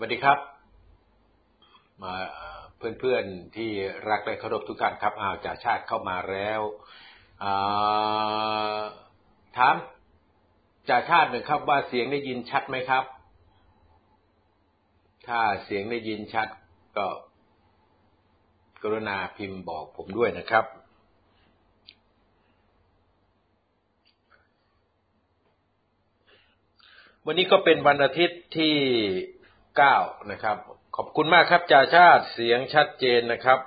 [0.00, 0.38] วัสดีครับ
[2.02, 2.14] มา
[2.76, 3.70] เพื่อนๆที่
[4.08, 6.60] รักและเคารพทุกท่านครับอ้าวจ่าชาติเข้ามาแล้ว
[9.56, 9.76] ถาม
[10.88, 13.04] จ่าชาติหนึ่งครับว่าเสียงได้ยินชัดไหมครับ
[15.26, 16.48] ถ้าเสียงได้ยินชัด
[16.96, 17.06] ก็
[18.82, 20.64] กรุณาพิมพ์บอกผมด้วยนะครับ
[27.28, 28.74] วันนี้ก็เป็นวันอาทิตย์ที่
[29.76, 29.96] เก้า
[30.30, 30.56] นะครับ
[30.96, 33.60] ขอบคุณมากครับจ่าชาติเสียงชัดเจนนะครับ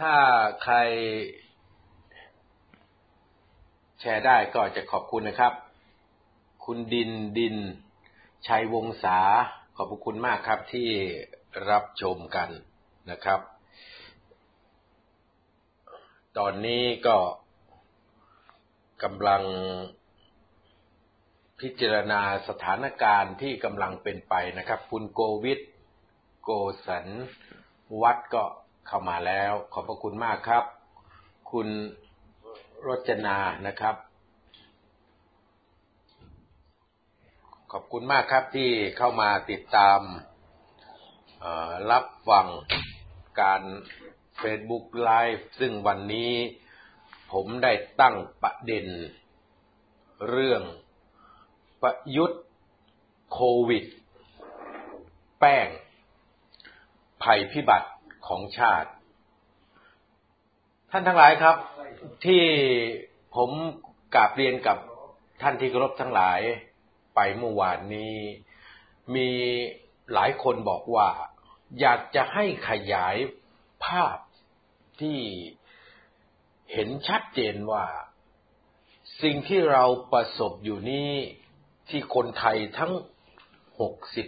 [0.00, 0.14] ถ้า
[0.62, 0.76] ใคร
[4.00, 5.52] แชร์ได้ก็จะขอบคุณนะครับ
[6.64, 7.56] คุณดินดิน
[8.46, 9.18] ชัยวงศา
[9.76, 10.88] ขอบคุณมากครับที่
[11.70, 12.50] รับชมกัน
[13.10, 13.40] นะครับ
[16.38, 17.16] ตอนนี้ก็
[19.02, 19.42] กำลัง
[21.60, 25.60] พิจารณาสถานการณ์ที่กำลังเป็นไปนะครับ คุณโกวิท
[26.42, 26.50] โก
[26.86, 27.06] สัน
[28.02, 28.44] วัดก็
[28.86, 30.64] เข้ามาแล้ว ขอบพระคุณมากครับ
[31.52, 31.68] คุณ
[32.86, 33.36] รจนา
[33.66, 33.96] นะครับ
[37.72, 40.00] ขอบคุณมากครับที่เข้ามาติดตาม
[41.90, 42.46] รับฟัง
[43.40, 43.62] การ
[44.40, 46.32] Facebook Live ซึ่งวันนี้
[47.32, 48.86] ผมได้ตั้งประเด็น
[50.28, 50.62] เรื่อง
[51.82, 52.42] ประยุทธ์
[53.32, 53.84] โควิด
[55.40, 55.68] แป้ง
[57.22, 57.90] ภัยพิบัติ
[58.26, 58.90] ของชาติ
[60.90, 61.56] ท่านทั้งหลายครับ
[62.24, 62.42] ที่
[63.36, 63.50] ผม
[64.14, 64.78] กราบเรียนกับ
[65.42, 66.40] ท่านที่เคารพทั้งหลาย
[67.14, 68.16] ไปเมื่อวานนี้
[69.14, 69.28] มี
[70.12, 71.08] หลายคนบอกว่า
[71.80, 73.16] อยากจะให้ขยาย
[73.84, 74.18] ภาพ
[75.00, 75.18] ที่
[76.72, 77.84] เห็นชัดเจนว่า
[79.22, 81.10] สิ่งที่เราประสบอยู่นี้
[81.88, 82.92] ที่คนไทยทั้ง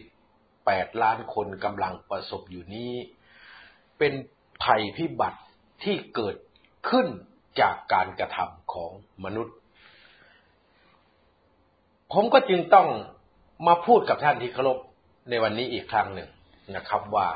[0.05, 2.93] 68 ล้านคนกำลังประสบอยู่นี้
[3.99, 4.12] เป็น
[4.65, 5.41] ภัยพิบัติ
[5.84, 6.37] ที่เกิด
[6.88, 7.06] ขึ้น
[7.61, 8.91] จากการกระทำของ
[9.25, 9.56] มนุษย์
[12.12, 12.88] ผมก็จึงต้อง
[13.66, 14.78] มาพูดกับท่านที่เคารพ
[15.31, 16.28] ในวันนี้อีกครั้งหนึ่ง
[16.77, 17.29] นะครับว่า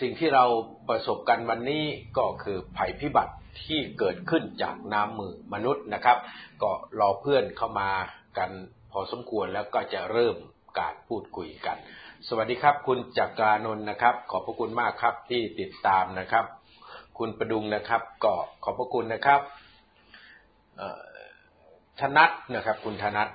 [0.00, 0.44] สิ่งที่เรา
[0.88, 1.84] ประสบกันวันนี้
[2.18, 3.34] ก็คือภัยพิบัติ
[3.64, 6.18] ที่เกิดขึ้นจากน้ำมือมนุษย์นะครับ
[6.62, 7.90] ก็รอเพื่อนเข้ามา
[8.38, 8.50] กัน
[8.92, 10.36] พอสมควรแล้วก็จะเริ่ม
[10.78, 11.76] การพูดคุยกัน
[12.28, 16.44] สวัสดีครับ คุณจักรานนท์นะครับ ขอบพระคุณมากครับที่ติดตามนะครับ
[17.18, 18.34] คุณประดุงนะครับ ก็
[18.64, 19.40] ขอบพระคุณนะครับ
[22.00, 23.28] ธนัทนะครับ คุณธนัท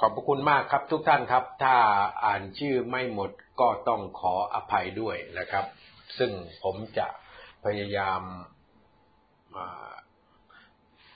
[0.00, 1.74] ขอบพระคุณมากครับทุกท่านครับ ถ้า
[2.24, 3.30] อ่านชื่อไม่หมด
[3.60, 5.64] ก็ต้องขออภัยด้วยนะครับ
[6.18, 6.30] ซึ่ง
[6.64, 7.06] ผมจะ
[7.64, 8.20] พยายาม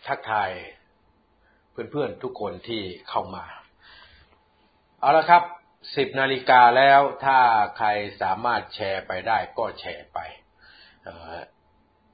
[0.07, 0.51] ทักทาย
[1.73, 3.45] เพื่อนๆทุกคนที่เข้ามา
[5.01, 5.43] เอาละครับ
[5.97, 7.39] สิบนาฬิกาแล้วถ้า
[7.79, 7.89] ใคร
[8.23, 10.19] สามารถแชร์ไปได้ก็แชร์ไป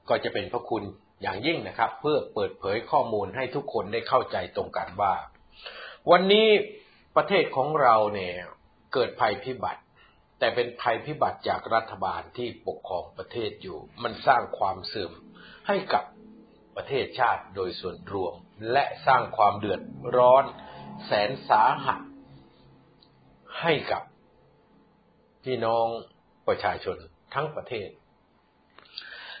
[0.09, 0.83] ก็จะเป็นพระคุณ
[1.21, 5.13] อย่างยิ่งนะครับ เพื่อเปิดเผยข้อมูลให้ทุกคนได้เข้าใจตรงกันว่า
[6.11, 6.47] วันนี้
[7.15, 8.35] ประเทศของเราเนี่ย
[8.93, 9.81] เกิดภัยพิบัติ
[10.39, 15.11] แต่เป็นภัยพิบัติจากรัฐบาลที่ปกครองประเทศอยู่ มันสร้างความเสื่อม
[15.67, 16.03] ให้กับ
[16.75, 18.33] ประเทศชาติโดยส่วนรวม
[18.71, 19.81] และสร้างความเดือด
[20.17, 20.43] ร้อน
[21.05, 21.99] แสนสาหัส
[23.61, 24.03] ให้กับ
[25.43, 25.87] พี่น้อง
[26.47, 26.97] ประชาชน
[27.33, 27.89] ทั้งประเทศ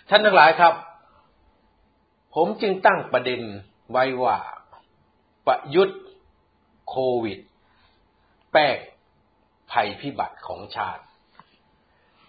[0.09, 0.73] ท่านทั้งหลายครับ
[2.35, 3.41] ผมจึงตั้งประเด็น
[3.91, 4.37] ไว้ว่า
[5.47, 6.01] ประยุทธ์
[6.89, 7.39] โควิด
[8.51, 8.77] แป้ง
[9.71, 11.03] ภัยพิบัติของชาติ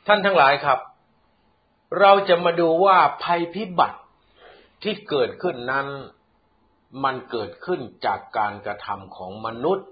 [0.06, 0.78] ท่านทั้งหลายครับ
[2.00, 4.00] เราจะมาดูว่าภัยพิบัติ
[4.82, 5.86] ที่เกิดขึ้นนั้น
[7.04, 9.86] มันเกิดขึ้นจากการกระทำของมนุษย์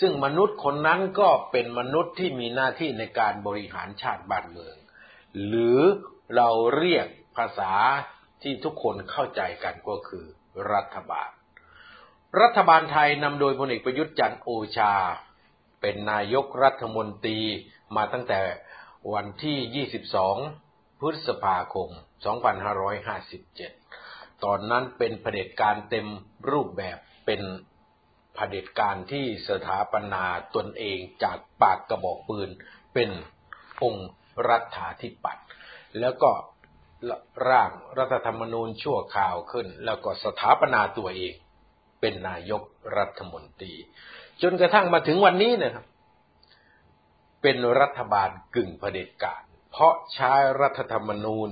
[0.00, 4.76] ซึ่งมนุษย์คนนั้นก็เป็นมนุษย์ที่มีหน้าที่ในการบริหารชาติบ้านเมือง
[5.46, 5.80] หรือ
[6.36, 6.48] เรา
[6.78, 7.06] เรียก
[7.36, 7.72] ภาษา
[8.42, 10.24] ที่ทุกคนเข้าใจกันก็คือ
[10.72, 11.28] รัฐบาล
[12.40, 14.94] รัฐบาลไทยนำโดยพลเอกประยุทธ์จันทร์โอชา
[15.80, 17.40] เป็นนายกรัฐมนตรี
[17.96, 18.42] มาตั้งแต่
[19.12, 19.86] วันที่
[20.42, 21.88] 22 พฤษภาคม
[23.16, 26.06] 2557 ตอนนั้นเป็นเผด็จการเต็ม
[26.50, 27.42] รูปแบบเป็น
[28.34, 30.24] เผด็จการที่สถาปนา
[30.56, 32.50] ตนเองจากปากกระบอกปืน
[32.94, 33.10] เป็น
[33.82, 34.10] องค์
[34.48, 35.46] รัฐาธิปัตย์
[36.00, 36.30] แล้วก็
[37.48, 41.34] ร่างรัฐธรรมนูญชั่วคราวขึ้น แล้วก็สถาปนาตัวเอง
[42.00, 42.62] เป็นนายก
[42.96, 43.74] รัฐมนตรี
[44.42, 45.84] จนกระทั่งมาถึงวันนี้นะครับ
[47.42, 51.50] เป็นรัฐบาลกึ่งเผด็จการ เพราะใช้รัฐธรรมนูญ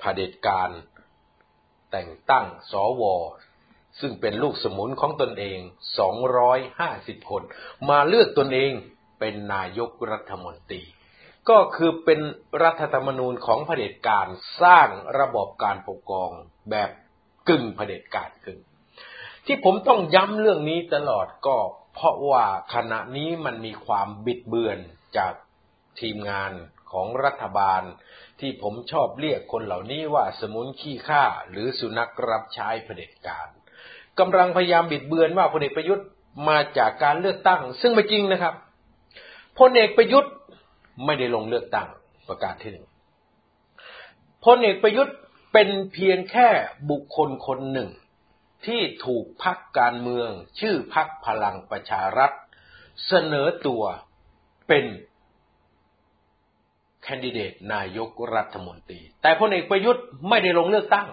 [0.00, 0.70] เผด็จการ
[1.90, 3.02] แต่งตั้งสว
[4.00, 5.58] ซึ่งเป็นลูกสมุนของตนเอง
[6.64, 7.42] 250 คน
[7.88, 8.72] มาเลือกตนเอง
[9.20, 10.82] เป็นนายกรัฐมนตรี
[11.48, 12.20] ก็คือเป็น
[12.62, 14.26] รัฐธรรมนูญของเผด็จการ
[14.62, 14.88] สร้าง
[15.18, 16.30] ระบบการปกครอง
[16.70, 16.90] แบบ
[17.48, 18.60] กึ่งเผด็จการกึ่ง
[19.46, 21.56] ที่ผมต้องย้ำเรื่องนี้ตลอดก็
[21.98, 22.44] เพราะว่า
[22.74, 24.78] ขณะนี้มันมีความบิดเบือน
[25.16, 25.32] จาก
[26.00, 26.52] ทีมงาน
[26.92, 27.82] ของรัฐบาล
[28.40, 33.48] ที่ผมชอบเรียกคนเหล่านี้ว่าสมุนขี้ข้าหรือสุนัขรับใช้เผด็จการ
[34.18, 36.06] กำลังพยายามบิดเบือนว่าพลเอกประยุทธ์
[36.48, 38.54] มาจากการเลือกตั้ง ซึ่งไม่จริงนะครับ
[39.58, 40.32] พลเอกประยุทธ์
[41.04, 41.88] ไม่ได้ลงเลือกตั้ง
[42.28, 42.86] ประกาศที่หนึ่ง
[44.44, 45.16] พลเอกประยุทธ์
[45.52, 46.48] เป็นเพียงแค่
[46.90, 47.88] บุคคลคนหนึ่ง
[48.66, 50.30] ที่ถูกพักการเมือง
[50.60, 52.32] ชื่อพักพลังประชารัฐ
[53.06, 53.82] เสนอตัว
[54.68, 54.84] เป็น
[57.02, 61.08] แคนดิเดตนายกรัฐมนตรี แต่พลเอกประยุทธ์ไม่ได้ลงเลือกตั้ง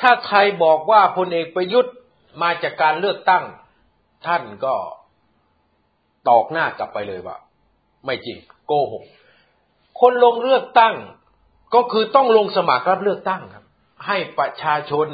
[0.00, 1.94] ถ้าใครบอกว่าพลเอกประยุทธ์
[2.42, 3.44] มาจากการเลือกตั้ง
[4.26, 4.74] ท่านก็
[6.28, 7.36] ตอกหน้ากลับไปเลยว่า
[8.04, 9.04] ไม่จริงโกหก
[10.00, 10.94] คนลงเลือกตั้ง
[11.74, 13.64] ก็คือต้องลงสมัครรับเลือกตั้งครับ
[14.06, 15.08] ให้ประชาชน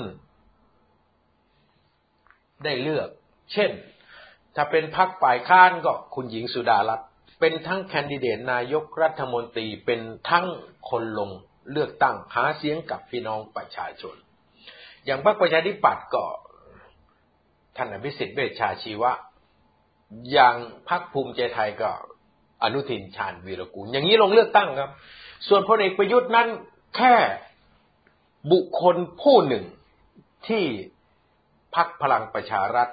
[2.64, 3.08] ได้เลือก
[3.52, 3.70] เช่น
[4.55, 7.08] ถ้าเป็นพักฝ่ายค้านก็คุณหญิงสุดารัตน์
[7.40, 10.00] เป็นทั้งแคนดิเดตนายกรัฐมนตรีเป็น
[10.31, 10.46] ทั้ง
[10.90, 11.31] คนลง
[11.72, 14.14] เลือกตั้งหาเสียงกับพี่น้องประชาชน
[15.05, 16.25] อย่างพรรคประชาธิปัตย์ก็
[17.76, 19.12] ท่านอภิสิทธิ์เวชชาชีวะ
[20.32, 20.56] อย่าง
[20.88, 21.90] พรรคภูมิใจไทยก็
[22.62, 24.90] อนุทินชาญวีรกูล อย่างนี้ลงเลือกตั้งครับ
[25.49, 26.49] ส่วนพลเอกประยุทธ์นั้น
[26.96, 27.14] แค่
[28.52, 29.64] บุคคลผู้หนึ่ง
[30.49, 30.64] ที่
[31.75, 32.88] พรรคพลังประชารัฐ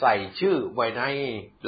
[0.00, 1.02] ใส่ชื่อไว้ใน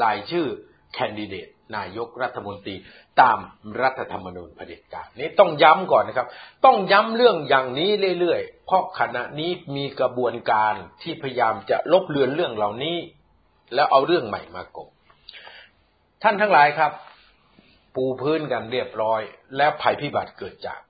[0.02, 0.46] ลายชื่อ
[0.94, 2.74] แคนดิเดตนายกรัฐมนตรี
[3.20, 3.38] ตาม
[3.82, 6.28] รัฐธรรมนูญเผด็จการนี้ต้องย้ำก่อนนะครับ
[6.64, 7.90] ต้องย้ำเรื่องอย่างนี้
[8.20, 12.96] เรื่อยๆ เพราะขณะนี้มีกระบวนการที่พยายามจะลบเลือนเรื่องเหล่านี้
[13.74, 14.88] แล้วเอาเรื่องใหม่มากบ
[16.22, 16.92] ท่านทั้งหลายครับ
[17.94, 19.20] ปูพื้นกันเรียบร้อย
[19.56, 20.80] แล้วภัยพิบัติเกิดจาก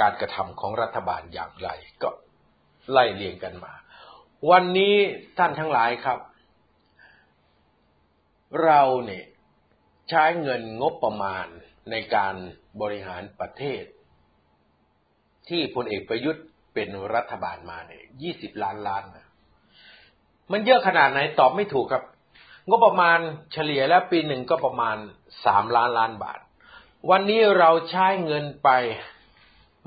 [0.00, 1.68] การกระทำของรัฐบาลอย่างไร
[2.02, 2.10] ก็
[2.90, 3.72] ไล่เรียงกันมา
[4.50, 4.94] วันนี้
[5.38, 6.18] ท่านทั้งหลายครับ
[8.64, 9.24] เราเนี่ย
[10.08, 11.46] ใช้เงินงบประมาณ
[11.90, 12.34] ในการ
[12.80, 13.84] บริหารประเทศ
[15.48, 16.44] ที่พลเอกประยุทธ์
[16.74, 19.26] เป็นรัฐบาลมาเนี่ยยี่สิบล้านล้านนะ
[20.52, 22.04] มันเยอะขนาดไหนตอบไม่ถูกครับ
[22.68, 23.18] งบประมาณ
[23.52, 24.96] เฉลี่ยแล้วปีหนึ่งก็ประมาณ
[25.46, 26.40] สามล้านล้านบาท
[27.10, 28.70] วันนี้เราใช้เงินไป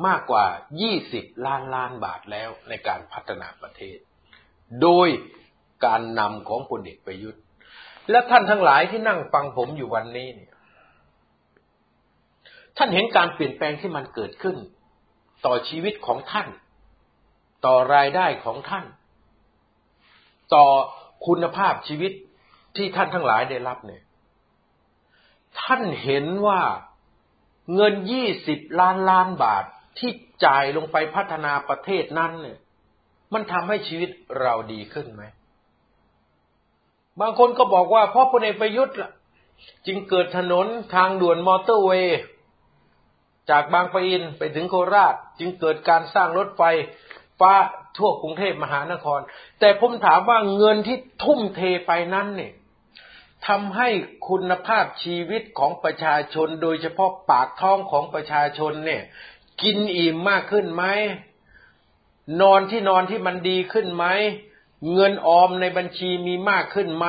[0.08, 0.46] มากกว่า
[0.82, 3.98] ยี่สิบล้านล้านบาทแล้วในการพัฒนาประเทศ
[4.82, 5.08] โดย
[5.86, 7.42] การนำของพลเอกประยุทธ์
[8.10, 10.52] และท่านทั้งหลายที่นั่งฟังผมอยู่วันนี้เนี่ย
[12.78, 14.58] ท่านเห็นการเปลี่ยนแปลงที่มันเกิดขึ้น
[15.46, 16.48] ต่อชีวิตของท่าน
[17.66, 18.86] ต่อรายได้ของท่าน
[20.54, 20.66] ต่อ
[21.28, 22.12] คุณภาพชีวิต
[22.78, 24.04] ที่ท่านทั้งหลายได้รับเนี่ย
[25.62, 26.62] ท่านเห็นว่า
[27.76, 29.64] เงินยี่สิบล้านล้านบาท
[30.00, 30.12] ที่
[30.46, 32.58] จ่ายลงไปพัฒนาประเทศนั้นเนี่ย
[33.34, 34.10] มันทำให้ชีวิต
[34.42, 35.24] เราดีขึ้นไหม
[37.22, 39.12] บางคนก็บอกว่าเพราะพลเอกประยุทธ์ล่ะ
[39.88, 42.20] จึงเกิดถนนทางด่วนมอเตอร์เวย์
[43.50, 46.64] จากบางปะอินไปถึงโคราช จึงเกิดการสร้างรถไฟ
[47.40, 47.54] ฟ้า
[47.98, 49.20] ทั่วกรุงเทพมหานคร
[49.60, 52.54] แต่ผมถามว่าเงินที่ทุ่มเทไปนั้นเนี่ย
[53.48, 53.90] ทำให้
[54.30, 59.04] คุณภาพชีวิตของประชาชน โดยเฉพาะปากท้องของประชาชนเนี่ย
[59.62, 60.84] กินอิ่มมากขึ้นไหม
[62.42, 64.06] นอนที่นอนที่มันดีขึ้นไหม
[64.94, 67.08] เงินออมในบัญชีมีมากขึ้นไหม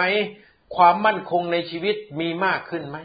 [0.77, 2.99] ความมั่นคงในชีวิตมีมากขึ้นไหม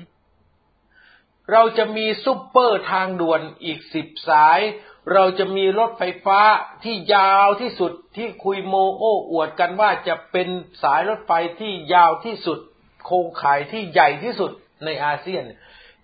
[1.52, 4.60] เราจะมีซุปเปอร์ทางด่วนอีกสิบสาย
[5.14, 6.40] เราจะมีรถไฟฟ้า
[6.84, 10.48] ที่ยาวที่สุดที่คุยโมโอ้อวดกันว่าจะเป็น
[10.84, 12.60] สายรถไฟที่ยาวที่สุด
[13.06, 14.52] โครงข่ายที่ใหญ่ที่สุด
[14.86, 15.44] ในอาเซียน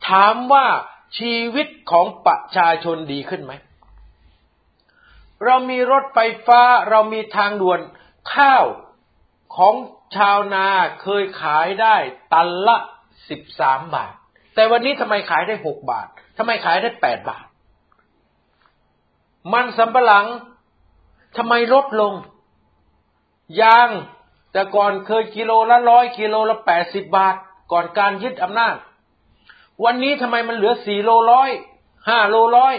[0.10, 0.66] ถามว่า
[1.20, 3.54] ชีวิตของประชาชนดีขึ้นไหม
[5.46, 7.80] เรามีรถไฟฟ้า เรามีทางด่วน
[8.34, 8.66] ข้าว
[9.56, 9.76] ของ
[10.16, 10.68] ชาวนา
[11.02, 11.96] เคยขายได้
[12.34, 12.78] ตันละ
[13.30, 14.14] สิบสามบาท
[14.56, 17.46] แต่วันนี้ทำไมขายได้หกบาททำไมขายได้แปดบาท
[19.54, 20.28] มันสำปะหลัง
[21.38, 22.14] ทำไมลดลง
[23.62, 23.90] ยาง
[24.52, 27.36] แต่ก่อนเคยกิโลละร้อยกิโลละแปดสิบบาท
[27.72, 28.76] ก่อนการยึดอำนาจ
[29.84, 31.50] วันนี้ทำไมมันเหลือสี่โลร้อย
[32.10, 32.74] ห้าโลร้อย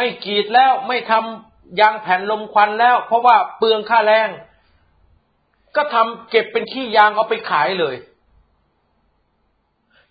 [0.00, 4.28] ไม่กีดแล้วไม่ทำยางแผ่นลมควันแล้ว เพราะว่าเปลืองค่าแรง
[5.76, 7.96] ก็ทำเก็บเป็นขี้ยางเอาไปขายเลย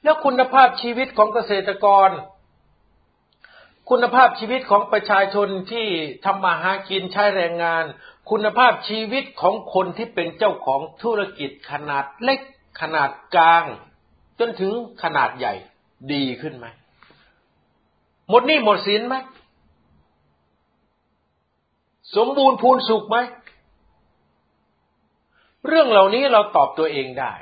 [0.03, 2.09] แล้วคุณภาพชีวิตของเกษตรกร
[3.89, 5.87] คุณภาพชีวิตของประชาชนที่
[6.25, 7.83] ทำมาหากินใช้แรงงาน
[8.29, 12.39] คุณภาพชีวิตของคนที่เป็นเจ้าของธุรกิจขนาดเล็ก
[12.81, 13.63] ขนาดกลาง
[14.39, 15.53] จนถึงขนาดใหญ่
[16.13, 16.65] ดีขึ้นไหม
[18.29, 19.15] หมดหนี้หมดสินไหม
[22.15, 23.17] สมบูรณ์พูนสุขไหม
[25.67, 27.33] เรื่องเหล่านี้เราตอบตัวเองได้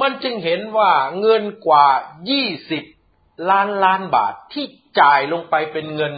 [0.00, 0.90] มันจึงเห็นว่า
[1.20, 1.86] เงินกว่า
[2.68, 4.64] 20 ล้านล้านบาทที่
[5.00, 6.14] จ่ายลงไปเป็นเงิน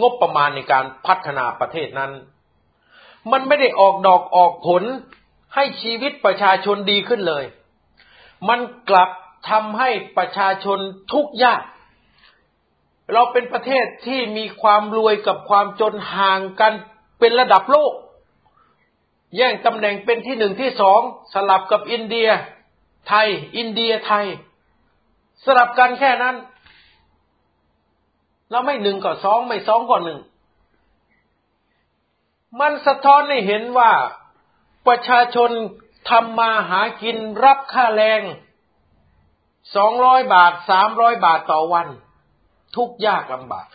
[0.00, 2.12] งบประมาณในการพัฒนาประเทศนั้น
[3.30, 4.82] มันไม่ได้ออกดอกออกผล
[5.54, 7.44] ให้ชีวิตประชาชนดีขึ้นเลย
[8.48, 8.60] มัน
[8.90, 9.10] กลับ
[9.50, 10.78] ทำให้ประชาชน
[11.12, 11.62] ทุกข์ยาก
[13.12, 16.72] เราเป็นประเทศที่มีความรวยกับความจนห่างกัน
[17.18, 17.92] เป็นระดับโลก
[19.36, 21.00] แย่งตำแหน่งเป็นที่หนึ่งที่สอง
[21.32, 22.28] สลับกับอินเดีย
[23.08, 24.26] ไทย อินเดียไทย
[25.44, 26.36] สลับกันแค่นั้น
[28.50, 30.20] เราไม่หนึ่งก็สองไม่สองก็หนึ่ง
[32.60, 33.92] มันสะท้อนให้เห็นว่า
[34.86, 35.50] ประชาชน
[36.10, 38.22] ทำมาหากินรับค่าแรง
[39.76, 41.86] สองร้อยบาทสามร้อยบาทต่อวัน
[42.76, 43.66] ทุกยากลำบาก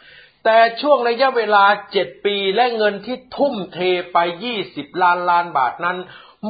[0.44, 3.80] แต่ช่วงระยะเวลาเจ็ดปีและเงินที่ทุ่มเท
[4.14, 5.98] ไปยี่สิบล้านล้านบาทนั้น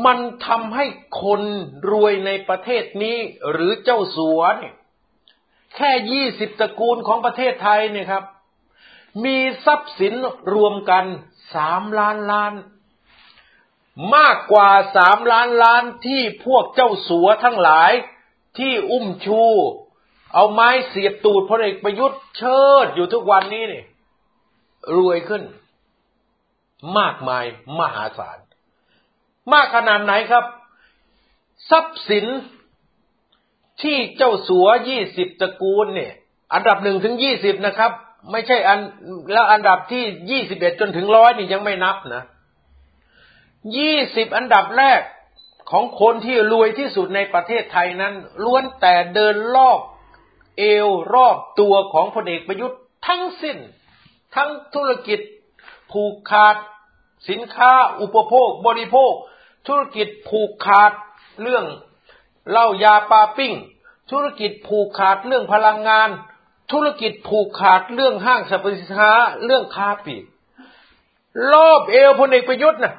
[0.05, 0.85] มันทำให้
[1.23, 1.41] คน
[1.91, 3.17] รวยในประเทศนี้
[3.51, 4.73] หรือเจ้าสัวเนี่ย
[5.75, 8.23] แค่ยี่สิบตระกูลของประเทศไทยเนี่ยครับ
[9.23, 10.13] มีทรัพย์สิน
[10.53, 11.05] รวมกัน
[11.55, 12.53] สามล้านล้าน
[14.15, 17.91] มากกว่าสามล้านล้านที่พวกเจ้าสัวทั้งหลาย
[18.57, 19.43] ที่อุ้มชู
[20.33, 23.83] เอาไม้เสียบตูดพลเอกประยุทธ์เชิดอยู่ทุกวันนี้นี่
[24.97, 25.43] รวยขึ้น
[26.97, 27.45] มากมาย
[27.79, 28.37] มหาศาล
[29.53, 30.45] มากขนาดไหนครับ
[31.69, 32.25] ทรัพย์สิน
[33.81, 36.13] ที่เจ้าสัวยี่สิบตระกูลเนี่ย
[36.53, 37.91] อันดับหนึ่งถึงยี่สิบนะครับ
[38.31, 38.79] ไม่ใช่อัน
[39.31, 42.23] แล้วอันดับที่ยี่สิบเอ็ดจนถึงร้อยนี่ยังไม่นับนะ
[43.77, 45.01] ยี่สิบอันดับแรก
[45.71, 48.13] ของคนที่รวยที่สุดในประเทศไทยนั้น
[48.43, 49.79] ล้วนแต่เดินรอบ
[50.57, 53.57] เอวรอบตัวของพลเอกประยุทธ์ทั้งสิ้น
[54.35, 55.19] ทั้งธุรกิจ
[55.91, 56.55] ผูกขาด
[57.29, 59.13] สินค้าอุปโภคบริโภค
[59.67, 60.91] ธุรกิจผูกขาด
[61.41, 61.65] เรื่อง
[62.49, 63.53] เหล้ายาปาปิ้ง
[64.11, 66.09] ธุรกิจผูกขาดเรื่องพลังงาน
[66.71, 69.13] ธุรกิจผูกขาดเรื่องห้างสรรพสินค้า
[69.45, 70.23] เรื่องค้าปลีก
[71.51, 72.95] รอบเอวพลเอกประยุทธ์นะ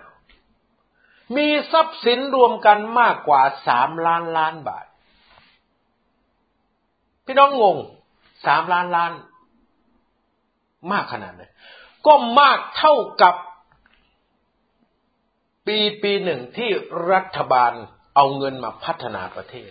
[1.37, 4.87] มีทรัพย์สินรวมกันมากกว่าสามล้านล้านบาท
[7.27, 7.77] พี่น้องงง
[8.47, 9.13] สามล้านล้าน
[10.93, 11.43] มากขนาดไหน
[12.07, 13.35] ก็มากเท่ากับ
[15.67, 16.71] ปีปีหนึ่งที่
[17.13, 17.73] รัฐบาล
[18.17, 19.71] เอาเงินมาพัฒนาประเทศ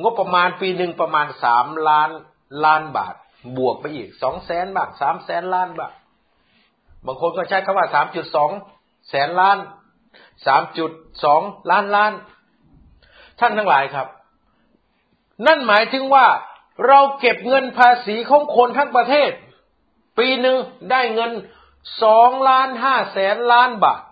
[0.00, 2.10] งบประมาณปีหนึ่งประมาณสามล้าน
[2.64, 3.14] ล้านบาท
[3.56, 5.94] บวกไปอีกสองแสนบาทสามแสนล้านบาท
[7.06, 8.50] บางคนก็ใช้คำว่าสามจุดสอง
[9.10, 9.58] แสนล้าน
[10.46, 10.90] สามจุด
[11.24, 12.12] สองล้านล้าน
[13.40, 14.06] ท่านทั้งหลายครับ
[15.46, 16.26] นั่นหมายถึงว่า
[16.86, 19.30] เราเก็บเงินภาษีของคนทั้งประเทศ
[20.18, 20.56] ปีหนึ่ง
[20.90, 21.32] ได้เงิน
[22.02, 24.02] สองล้านห้าแสนล้านบาท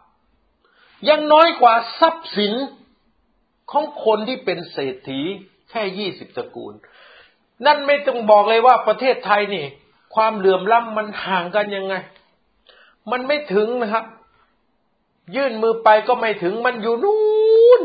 [1.08, 2.54] ยังน้อยกว่าทรัพย์สิน
[3.70, 5.20] ของคนที่เป็นเศรษฐี
[5.70, 6.74] แค่ยี่สิบตระกูล
[7.66, 9.66] นั่นไม่ต้องบอกเลยว่าประเทศไทยนี่
[10.14, 11.94] ความเหลื่อมล้ำมันห่างกันยังไง
[13.10, 14.04] มันไม่ถึงนะครับ
[15.36, 17.80] ยื่นมือไปก็ไม่ถึงมันอยู่นู้น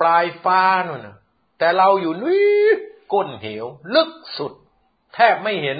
[0.00, 1.16] ปลายฟ้านู่นนะ
[1.58, 2.66] แต่เราอยู่นี่
[3.12, 4.52] ก้นเหว ลึกสุด
[5.14, 5.78] แทบไม่เห็น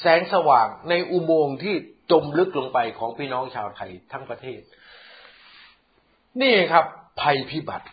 [0.00, 1.74] แสงสว่างในอุโมงค์ที่
[2.10, 4.60] จมลึกลงไปของพี่น้องชาวไทยทั้งประเทศ
[6.40, 6.84] นี่ครับ
[7.20, 7.88] ภัยพิบัติ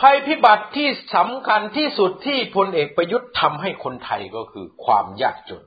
[0.00, 5.62] ภัยพิบัติที่สำคัญที่สุดที่พลเอกประยุทธ์ทำให้คนไทยก็คือความยากจน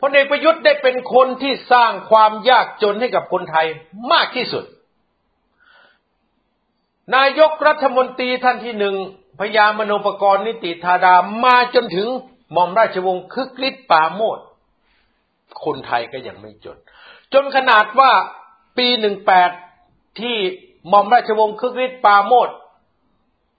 [0.00, 3.66] พลเอกประยุทธ์ได้เป็นคนที่สร้างความยากจนให้กับคนไทย
[4.12, 4.64] มากที่สุด
[7.16, 8.94] นายกรัฐมนตรีท่านที่หนึ่ง
[9.40, 12.08] พญามโนปกรณ์นิติธาดามาจนถึง
[12.52, 14.38] หม่อมราชวงศ์คึกฤทธิ์ปาโมด
[15.64, 16.78] คนไทยก็ยังไม่จน
[17.32, 18.12] จนขนาดว่า
[18.78, 19.50] ปีหนึ่งแปด
[20.20, 20.36] ที่
[20.88, 22.48] หม่อมราชวงศ์คึกฤทธิ์ปาโมด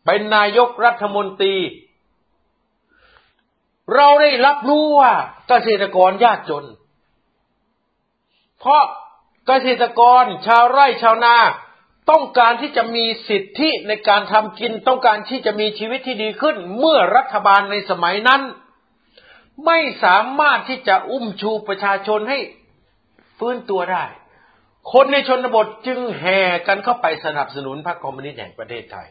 [0.05, 1.55] เป็นนายกรัฐมนตรี
[3.95, 5.13] เราได้รับรู้ว่า
[5.47, 6.65] เกษตรกรยากจน
[8.59, 8.83] เพราะ
[9.47, 11.35] เกษตรกรชาวไร่ชาวนา
[12.09, 18.41] ต้องการที่จะมีสิทธิในการทำกิน ต้องการที่จะมีชีวิตที่ดีขึ้น เมื่อรัฐบาลในสมัยนั้น
[19.65, 22.39] ไม่สามารถที่จะอุ้มชูประชาชนให้
[23.38, 24.05] ฟื้นตัวได้
[24.93, 29.09] คนในชนบทจึงแห่กันเข้าไปสนับสนุนพรรคคอมมิวนิสต์แห่งประเทศไทย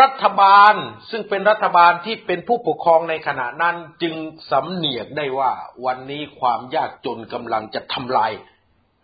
[0.00, 0.74] รัฐบาล
[1.10, 4.14] ซึ่งเป็นรัฐบาลที่เป็นผู้ปกครองในขณะนั้นจึง
[4.50, 5.52] สำเนียกได้ว่า
[5.86, 8.32] วันนี้ความยากจนกำลังจะทำลาย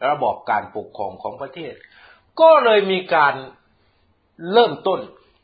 [0.09, 1.75] ระบอบการปกครองของประเทศ
[2.41, 3.35] ก็เลยมีการ
[4.53, 5.01] เริ่มต้น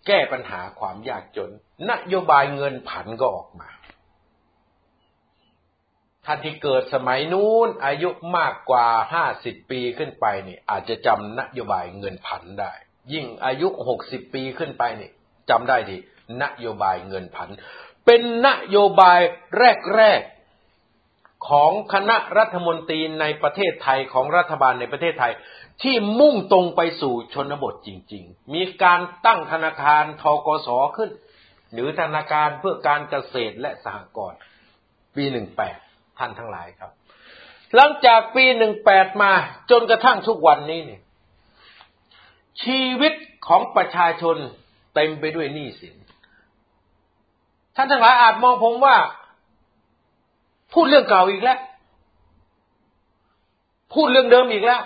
[0.06, 1.50] แก้ปัญหาความยากจน
[1.90, 3.68] นโยบายเงินผันก็ออกมา
[6.24, 12.72] ท่านที่เกิดสมัยนู้นอายุมากกว่าห้าสิบปีขึ้นไปนี่อาจจะจำนโยบายเงินผันได้
[13.12, 15.10] ยิ่งอายุหกสิบปีขึ้นไปนี่
[15.50, 15.96] จำได้ดี
[16.42, 17.48] นโยบายเงินผัน
[18.04, 19.20] เป็นนโยบาย
[19.96, 25.32] แรกๆของคณะรัฐมนตรีในประเทศไทยของรัฐบาลในประเทศไทย
[25.82, 31.10] ที่มุ่งตรงไปสู่ชนบทจริง ๆ มีการตั้งธนาคารทกสขึ้น
[31.72, 34.38] หรือธนาคารเพื่อการเกษตรและสหกรณ์
[35.16, 35.78] ปีหนึ่งแปด
[36.18, 36.90] ท่านทั้งหลายครับ
[37.74, 39.32] หลังจากปีหนึ่งแปดมา
[39.70, 41.02] จนกระทั่งทุกวันนี้เนี่ย
[42.62, 43.14] ชีวิต
[43.46, 44.36] ของประชาชน
[44.94, 45.96] เต็มไปด้วยหนี้สิน
[47.76, 48.96] ท่านทั้งหลายอาจมองผมว่า
[50.72, 51.58] พูดเรื่องเก่าอีกแล้ว
[53.92, 54.82] พูดเรื่องเดิมอีกแล้ว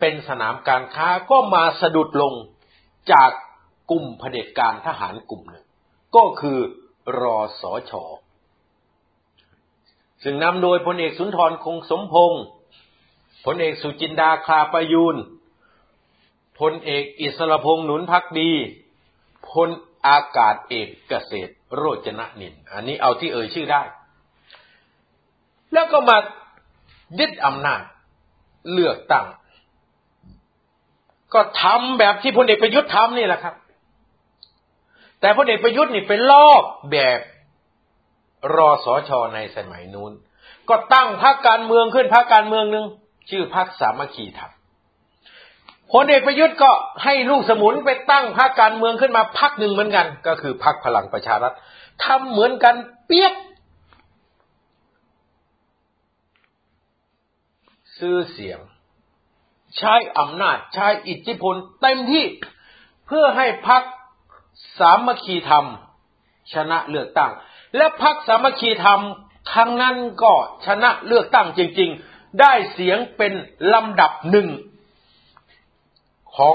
[0.00, 2.34] เป็นสนามการค้าก็มาสะดุดลง
[3.12, 3.30] จาก
[3.90, 5.66] กลุ่มเผด็จการทหารกลุ่มหนึ่ง
[6.16, 6.58] ก็คือ
[7.20, 8.04] รอสอชอ
[10.22, 12.42] ซึ่งนำโดยพลเอกสุนทรคงสมพงศ์
[13.44, 15.16] พลเอกสุจินดาคาประยูน
[16.58, 18.50] พลเอกอิสระพงศ์หนุนพักดี
[19.50, 19.68] พล
[20.06, 23.82] อากาศเอกเกษตรโรจนะนิน อันนี้เอาที่เอ่ยชื่อได้
[25.72, 26.16] แล้วก็มา
[27.18, 27.82] ยึดอำนาจ
[28.72, 29.26] เลือกตั้ง
[31.34, 33.54] ก็ทำแบบที่พลเอกประยุทธ์ทำนี่แหละครับ
[35.20, 36.62] แต่พลเอกประยุทธ์นี่เป็นลอก
[36.92, 37.20] แบบ
[38.54, 40.12] รอสอชอในสมัยนู้น
[40.68, 42.84] ก็ตั้งพรรคการเมืองขึ้นพรรคการเมืองหนึ่ง
[43.30, 44.52] ชื่อพรรคสามัคคีธรรม
[45.92, 46.70] พลเอกประยุทธ์ก็
[47.04, 51.54] ให้ลูกสมุนไปตั้งพรรคการเมืองขึ้นมาพรรคหนึ่งเหมือนกัน ก็คือพรรคพลังประชารัฐ
[52.04, 52.74] ทำเหมือนกัน
[53.06, 53.32] เปียก
[57.98, 58.58] ซื้อเสียง
[59.78, 62.24] ใช้อำนาจใช้อิทธิพลเต็มที่
[63.06, 63.82] เพื่อให้พรรค
[64.78, 65.66] สามัคคีธรรม
[66.52, 67.32] ชนะเลือกตั้ง
[67.76, 69.00] และพรรคสามัคคีธรรม
[69.52, 70.32] ครั้งนั้นก็
[70.66, 73.32] ชนะเลือกตั้งจริง ๆ ได้เสียงเป็น
[73.72, 74.48] ลำดับหนึ่ง
[76.36, 76.54] ของ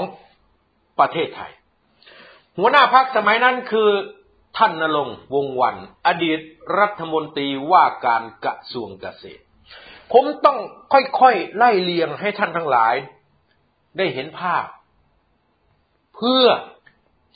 [0.98, 1.52] ประเทศไทย
[2.58, 3.90] หัวหน้าพรรคสมัยนั้นคือ
[4.58, 6.38] ท่านนรงวงวัน อดีต
[6.78, 9.44] รัฐมนตรีว่าการกระทรวงเกษตร
[10.12, 10.58] ผมต้อง
[10.92, 12.94] ค่อยๆไล่เลียงให้ท่านทั้งหลาย
[13.96, 14.64] ได้เห็นภาพ
[16.16, 16.44] เพื่อ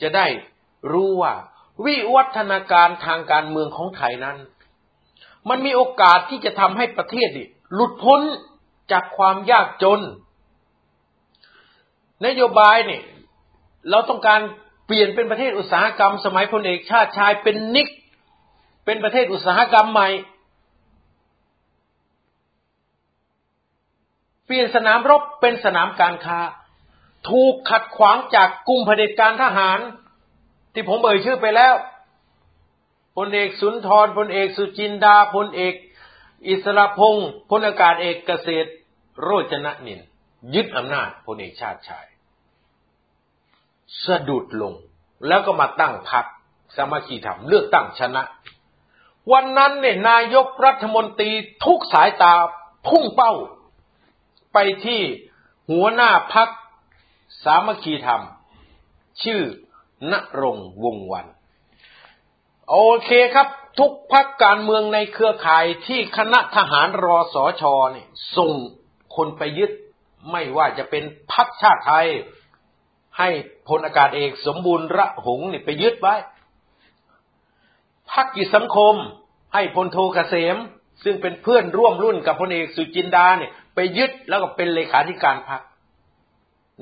[0.01, 0.25] จะได้
[0.91, 1.33] รู้ว่า
[1.85, 4.37] วิวัฒนาการทางการเมืองของไทยนั้น
[5.49, 7.29] มันมีโอกาสที่จะทำให้ประเทศ
[7.73, 8.21] หลุดพ้น
[8.91, 10.01] จากความยากจน
[12.25, 13.03] นโยบายเนี่ย
[13.89, 14.41] เราต้องการ
[14.85, 17.87] เปลี่ยนเป็นประเทศอุตสาหกรรม สมัยพลเอกชาติชายเป็นนิก
[18.85, 20.09] เป็นประเทศอุตสาหกรรมใหม่
[24.47, 26.39] เปลี่ยนสนามรบเป็นสนามการค้า
[27.29, 29.79] ถูกขัดขวางจากกลุ่มเผด็จการทหาร
[30.73, 31.73] ที่ผมเอ่ยชื่อไปแล้ว
[33.17, 35.73] พลเอกสุนทรพลเอกสุจินดาพลเอก
[36.47, 38.69] อิสระพงศ์พลอากาศเอกเกษตร
[39.21, 39.99] โรจนนิน
[40.53, 42.05] ยึดอำนาจพลเอกชาติชาย
[44.05, 44.73] สะดุดลง
[45.27, 46.25] แล้วก็มาตั้งพรรค
[46.75, 48.23] สามัคคีธรรมเลือกตั้งชนะ
[49.31, 51.31] วันนั้นเนี่ยนายกรัฐมนตรี
[51.65, 52.33] ทุกสายตา
[52.87, 53.33] พุ่งเป้า
[54.59, 55.01] ไปที่
[55.71, 56.49] หัวหน้าพัก
[57.43, 58.21] สามัคคีธรรม
[59.23, 59.41] ชื่อ
[60.11, 61.25] นรงวงวัน
[62.69, 63.47] โอเคครับ
[63.79, 68.51] ทุกพักการเมืองในเครือข่ายที่คณะทหารรอสอชอเนี่ยส่ง
[69.15, 69.71] คนไปยึด
[70.31, 72.07] ไม่ว่าจะเป็นพักชาติไทย
[73.17, 73.29] ให้
[73.67, 76.15] พลอากาศเอกสมบูรณ์ระหงนี่ไปยึดไว้
[78.11, 78.95] พักกิจสังคม
[79.53, 80.57] ให้พลโทเกษม
[81.03, 85.61] ซึ่งเป็นเพื่อนร่วมรุ่นกับพลเอกสุจินดาเนี่ย ไปยึดแล้วก็เป็นเลขาธิการพัก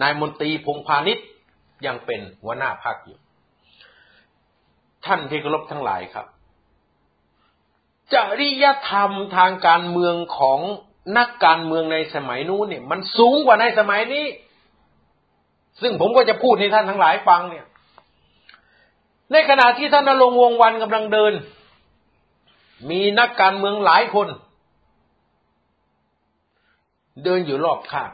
[0.02, 1.28] นายมนตรีพงพาณิชย์
[1.86, 3.18] ยังเป็นหัวหน้าพักอยู่
[5.06, 6.26] ท่านที่เคารพทั้งหลายครับ
[8.14, 10.60] จริยธรรมทางการเมืองของ
[11.18, 14.26] นักการเมืองในสมัยนู้นเนี่ย มันสูงกว่าในสมัยนี้
[15.82, 17.66] ซึ่งผมก็จะพูดให้ท่านทั้งหลายฟังเนี่ย
[19.32, 21.34] ในขณะที่ท่านนรงวงวันกำลังเดิน
[22.90, 24.28] มีนักการเมืองหลายคน
[27.24, 28.12] เดินอยู่รอบข้าง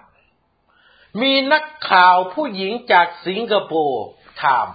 [1.22, 4.04] มีนักข่าวผู้หญิงจากสิงคโปร์
[4.44, 4.68] ถาม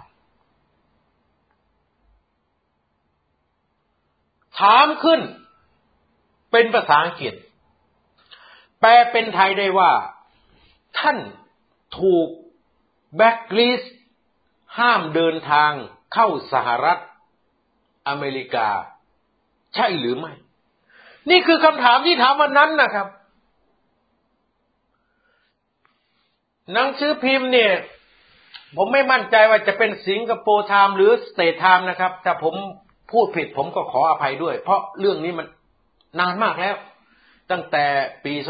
[4.60, 5.20] ถามขึ้น
[6.50, 7.34] เป็นภาษาอังกฤษ
[8.80, 9.92] แปลเป็นไทยได้ว่า
[10.98, 11.18] ท่าน
[11.98, 12.28] ถูก
[13.16, 13.82] แบ็กลิส
[14.78, 15.72] ห้ามเดินทาง
[16.14, 16.98] เข้าสหรัฐ
[18.08, 18.68] อเมริกา
[19.74, 20.32] ใช่หรือไม่
[21.30, 23.08] นี่คือคำถามที่ถามวันนั้นนะครับ
[26.72, 27.72] หนังสือพิมพ์เนี่ย
[28.76, 32.54] ผมไม่มั่นใจว่าจะเป็น Singapore Times หรือ Straits Times นะครับ ถ้าผม
[33.12, 35.46] พูดผิดผมก็ขออภัยด้วย เพราะเรื่องนี้มัน
[36.20, 36.76] นานมากแล้ว
[37.50, 37.84] ตั้งแต่
[38.24, 38.40] ปี 2535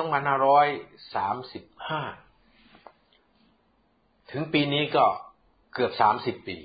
[4.31, 5.05] ถึงปีนี้ก็
[5.74, 6.57] เกือบ 30 ปี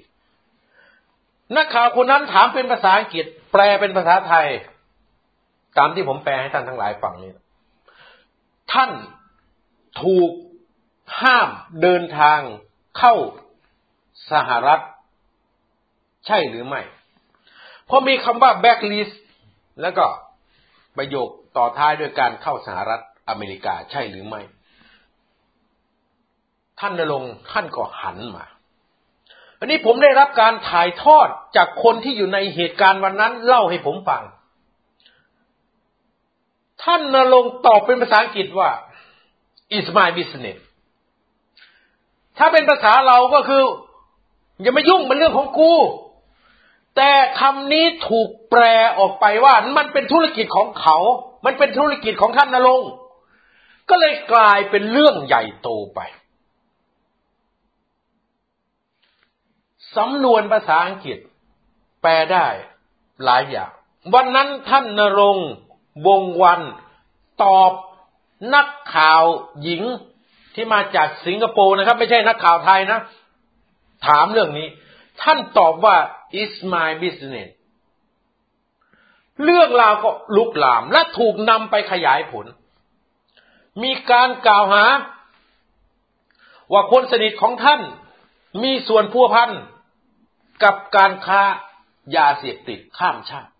[1.55, 4.47] นักข่าวคนนั้นถามเป็นภาษาอังกฤษ แปลเป็นภาษาไทย
[5.77, 7.31] ตามที่ผมแปลให้ท่านทั้งหลายฟังนี้
[8.73, 8.91] ท่าน
[10.03, 10.31] ถูก
[11.21, 11.49] ห้าม
[11.81, 12.39] เดินทาง
[12.97, 13.15] เข้า
[14.31, 14.81] สหรัฐ
[16.27, 16.81] ใช่หรือไม่
[17.89, 19.15] พอมีคำว่า backlist
[19.81, 20.05] แล้วก็
[20.97, 24.41] ประโยคต่อท้ายด้วยการเข้าสหรัฐอเมริกาใช่หรือไม่
[26.79, 28.45] ท่านนรงท่านก็หันมา
[29.59, 34.23] อันนี้ผมได้รับการถ่ายทอดจากคนที่อยู่ในเหตุการณ์วันนั้นเล่าให้ผมฟัง
[36.83, 38.69] ท่านนรงตอบเป็นภาษาอังกฤษว่า
[39.77, 40.59] is my business
[42.43, 43.63] ถ้าเป็นภาษาเราก็คือ
[44.61, 45.73] อย่ามายุ่งมันเรื่องของกู
[46.95, 48.63] แต่คำนี้ถูกแปล
[48.97, 50.97] ออกไปว่ามันเป็นธุรกิจของเขา
[51.45, 52.81] มันเป็นธุรกิจของท่านนรง
[53.89, 55.99] ก็เลยกลายเป็นเรื่องใหญ่โตไป
[59.95, 61.17] สำนวนภาษาอังกฤษ
[62.01, 62.47] แปลได้
[63.23, 63.71] หลายอย่าง
[64.13, 65.37] วันนั้นท่านนรง
[66.07, 66.61] วงวัน
[67.43, 67.71] ตอบ
[68.53, 69.23] นักข่าว
[69.61, 69.83] หญิง
[70.55, 72.99] ที่มาจากสิงคโปร์นะครับ ไม่ใช่นักข่าวไทยนะ
[74.07, 74.67] ถามเรื่องนี้
[75.21, 75.95] ท่านตอบว่า
[76.41, 77.49] is my business
[79.43, 82.45] เรื่องราวก็ลุกลามและถูกนำไปขยายผล
[83.83, 84.85] มีการกล่าวหา
[86.73, 87.81] ว่าคนสนิทของท่าน
[88.63, 89.51] มีส่วนพัวพัน
[90.63, 91.41] กับการค้า
[92.15, 93.51] ยาเสพติดข้ามชาติ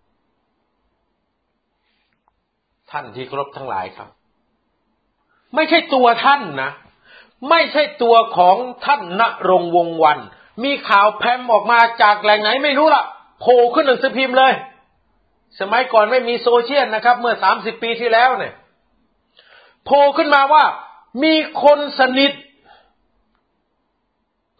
[2.90, 4.08] ท่านที่ครบทั้งหลายครับ
[5.54, 6.70] ไม่ใช่ตัวท่านนะ
[7.48, 10.18] ไม่ใช่ตัวของท่านณรงวงวัน
[10.64, 13.04] มีข่าวแพมออกมาจากแหล่งไหนไม่รู้ล่ะ
[13.40, 14.52] โผล่ขึ้นหนังสือพิมพ์เลย
[15.60, 18.54] สมัยก่อนไม่มีโซเชียลนะครับ เมื่อสามสิบปีที่แล้วเนี่ย
[19.84, 20.64] โผล่ขึ้นมาว่า
[21.24, 22.32] มีคนสนิท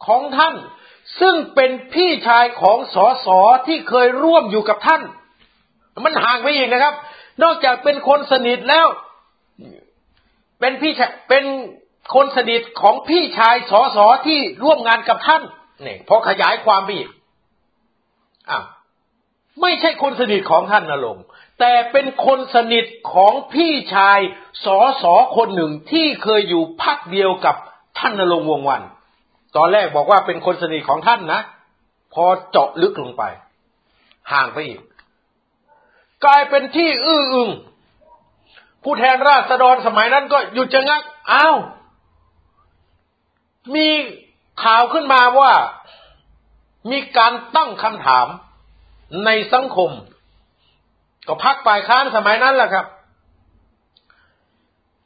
[0.06, 0.54] ของท่าน
[1.20, 5.02] ซึ่งเป็นพี่ชายของสอสอที่เคยร่วมอยู่กับท่าน
[6.04, 6.94] มันห่างไปอีกนะครับ
[7.42, 8.86] นอกจากเป็นคนสนิทแล้ว
[10.60, 10.92] เป็นพี่
[11.28, 11.44] เป็น
[12.14, 15.42] คนสนิทของพี่ชายสอสอที่ร่วมงานกับท่าน
[15.82, 17.10] เนี่ยพอขยายความไปอีก
[18.50, 18.64] อ้าว
[19.62, 21.18] ไม่ใช่คนสนิทของท่านนรง
[21.60, 22.84] แต่เป็นคนสนิท
[23.14, 24.18] ของพี่ชาย
[24.64, 27.56] สอสอคนหนึ่งที่เคยอยู่พักเดียวกับ
[27.98, 28.82] ท่านนรงวงวัน
[29.56, 31.40] ตอนแรกบอกว่าเป็นคนสนิทของท่านนะ
[32.14, 33.22] พอเจาะลึกลงไป
[34.32, 34.80] ห่างไปอีก
[36.24, 37.50] กลายเป็นที่อื้ออึง
[38.84, 41.56] ผู้แทนราษฎรสมัยนั้นก็หยุดจะงักอ้าว
[43.76, 43.88] มี
[44.64, 45.52] ข่าวขึ้นมาว่า
[46.90, 48.26] มีการตั้งคำถาม
[49.24, 49.90] ในสังคม
[51.26, 52.86] ก็พักฝ่ายค้านสมัยนั้นแหละครับ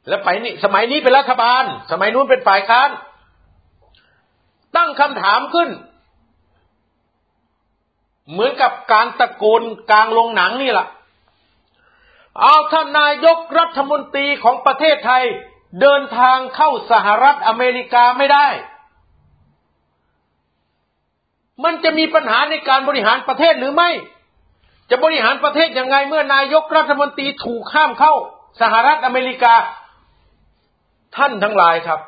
[0.07, 2.89] แล้วไปนี่สมัยนี้เป็นรัฐบาล สมัยนู้นเป็นฝ่ายค้าน
[4.75, 5.69] ตั้งคำถามขึ้น
[8.31, 10.87] เหมือนกับการตะโกนกลางโรงหนังนี่แหละ
[12.41, 15.23] เอาท่านนายกรัฐมนตรีของประเทศไทย
[15.81, 18.47] เดินทางเข้าสหรัฐอเมริกาไม่ได้
[21.63, 23.91] มันจะมีปัญหาในการบริหารประเทศหรือไม่
[24.89, 28.13] จะบริหารประเทศยังไงเมื่อนายกรัฐมนตรีถูกห้ามเข้า
[28.61, 29.55] สหรัฐอเมริกา
[31.17, 31.99] ท่านทั้งหลายครับ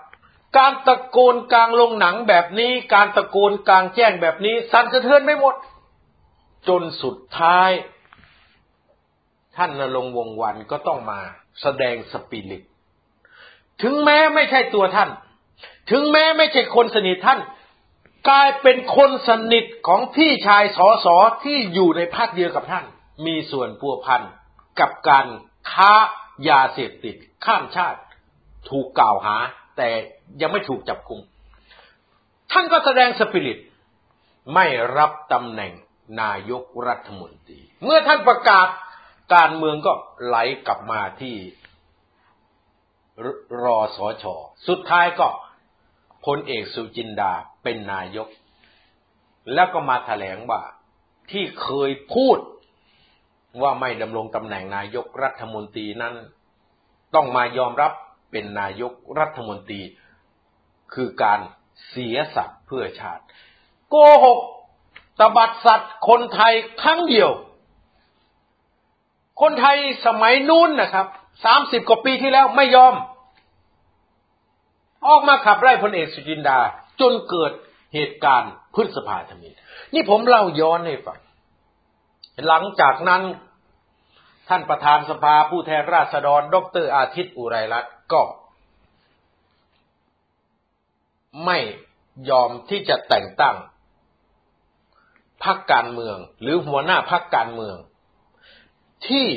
[0.57, 5.55] การตะโกนกลางลงหนังแบบนี้ การตะโกนกลางแจ้งแบบนี้ สั่นสะเทือนไม่หมด
[6.67, 7.71] จนสุดท้าย
[9.55, 11.19] ท่านนรงวงวันก็ต้องมา
[11.61, 12.63] แสดงสปิริต
[13.81, 15.09] ถึงแม้ไม่ใช่ตัวท่าน
[15.91, 17.39] ถึงแม้ไม่ใช่คนสนิทท่าน
[18.29, 22.85] กลายเป็นคนสนิทของพี่ชายสอสอที่อยู่ในภาคเดียวกับท่าน
[23.25, 24.21] มีส่วนพัวพัน
[24.79, 25.27] กับการ
[25.71, 25.93] ค้า
[26.49, 27.15] ยาเสพติด
[27.45, 27.99] ข้ามชาติ
[28.69, 29.35] ถูกกล่าวหา
[29.77, 29.89] แต่
[30.41, 31.21] ยังไม่ถูกจับกุม
[32.51, 33.59] ท่านก็แสดงสปิริต
[34.53, 34.65] ไม่
[34.97, 35.71] รับตำแหน่ง
[36.21, 38.67] นายกรัฐมนตรี เมื่อท่านประกาศ
[39.35, 39.93] การเมืองก็
[40.25, 40.37] ไหล
[40.67, 41.35] กลับมาที่
[43.63, 44.35] รอสอชอ
[44.67, 45.27] สุดท้ายก็
[46.25, 47.31] พลเอกสุจินดา
[47.63, 48.27] เป็นนายก
[49.53, 50.61] แล้วก็มาแถลงว่า
[51.31, 52.37] ที่เคยพูด
[53.61, 56.15] ว่าไม่ดำรงตำแหน่งนายกรัฐมนตรีนั้น
[57.15, 57.91] ต้องมายอมรับ
[58.31, 59.81] เป็นนายกรัฐมนตรี
[60.93, 61.39] คือการ
[61.89, 63.23] เสียสัตว์เพื่อชาติ
[63.89, 64.39] โกหก
[65.19, 67.29] ตบัดสัตว์คนไทยครั้งเดียว
[69.41, 71.07] คนไทยสมัยนู้นนะครับ
[71.45, 72.95] สามสิบกว่าปีที่แล้วไม่ยอม
[75.07, 76.59] ออกมาขับไล่พลเอกสุจินดา
[77.01, 77.51] จนเกิด
[77.93, 79.53] เหตุการณ์พฤษภาธมิน
[79.93, 81.19] นี่ผมเล่าย้อนให้ฟัง
[82.47, 83.21] หลังจากนั้น
[84.49, 88.21] ท่านประธานสภาผู้แทนราษฎร ดรอาทิตย์อุไรรัตน์ก็
[91.45, 91.57] ไม่
[92.29, 93.55] ยอมที่จะแต่งตั้ง
[95.43, 97.75] พรรคการเมือง หรือหัวหน้าพรรคการเมือง
[99.07, 99.27] ที่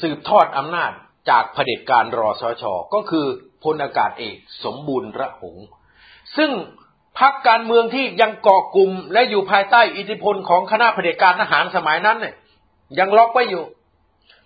[0.00, 0.92] สืบทอดอำนาจ
[1.30, 3.26] จากเผด็จการรอสช ก็คือ
[3.64, 5.56] พลอากาศเอกสมบูรณ์ระหง
[6.36, 6.50] ซึ่ง
[7.20, 12.34] พรรคการเมืองที่ยังเกาะกลุ่มและอยู่ภายใต้อิทธิพลของคณะเผด็จการทหารสมัยนั้นเนี่ย
[12.98, 13.64] ยังล็อกไว้อยู่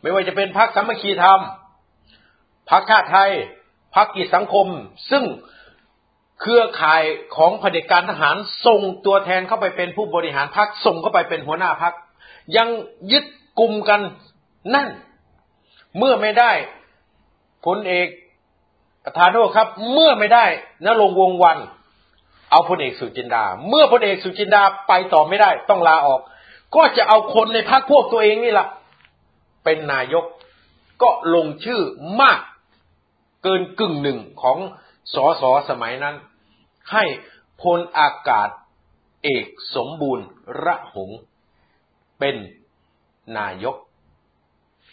[0.00, 1.40] ไม่ว่าจะเป็นพรรคสามัคคีธรรม
[2.70, 3.30] พรรคชาติไทย
[3.94, 4.66] พรรคกิจสังคม
[5.10, 5.24] ซึ่ง
[6.40, 7.02] เครือข่าย
[7.36, 11.94] ของเผด็จการทหารส่งตัวแทนเข้าไปเป็นผู้บริหารพรรคส่งเข้าไปเป็นหัวหน้าพรรค
[12.56, 12.68] ยัง
[13.12, 13.24] ยึด
[13.58, 14.00] กลุ่มกัน
[14.74, 14.88] นั่น
[15.98, 16.52] เมื่อไม่ได้
[17.66, 18.08] พลเอก
[19.04, 20.44] ประธานโทษครับ เมื่อไม่ได้
[20.84, 21.58] นรงวงวัน
[22.50, 26.20] เอาพลเอกสุจินดา เมื่อพลเอกสุจินดาไปต่อไม่ได้ต้องลาออก
[26.76, 28.68] ก็จะเอาคนในพรรคพวกตัวเองนี่แหละ
[29.64, 30.24] เป็นนายก
[31.02, 31.80] ก็ลงชื่อ
[32.20, 32.40] มาก
[33.42, 34.58] เกินกึ่งหนึ่งของ
[35.14, 36.16] สอสอสมัยนั้น
[36.92, 37.04] ให้
[37.62, 38.48] พลอากาศ
[39.24, 40.26] เอกสมบูรณ์
[40.64, 41.10] ระหง
[42.18, 42.36] เป็น
[43.38, 43.76] นายก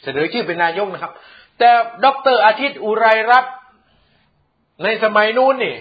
[0.06, 1.14] เสนอชื่อเป็นนายกนะครับ
[1.60, 1.70] แต่
[2.06, 3.56] ดรอาทิตย์อุไรรัตน์
[4.84, 5.76] ในสมัยนู้นนี่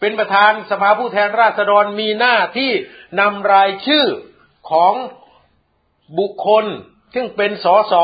[0.00, 2.70] เป็นประธานสภาผู้แทนราษฎรมีหน้าที่
[3.20, 4.06] นำรายชื่อ
[4.70, 4.94] ของ
[6.18, 6.64] บุคคล
[7.14, 7.94] ซึ่งเป็นสส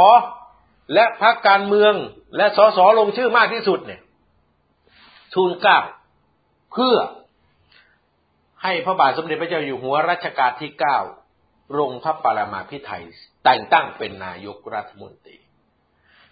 [0.94, 1.94] และพรรคการเมือง
[2.36, 4.00] และสสลงชื่อมากที่สุดเนี่ย
[5.34, 5.78] ทูลเก้า
[6.72, 6.96] เพื่อ
[8.62, 10.98] ให้พระบาทสมเด็จพระเจ้าอยู่หัวรัชกาลที่เก้า
[11.78, 13.04] ลงพระปรมาภิไธย
[13.44, 15.36] แต่งตั้งเป็นนายกรัฐมนตรี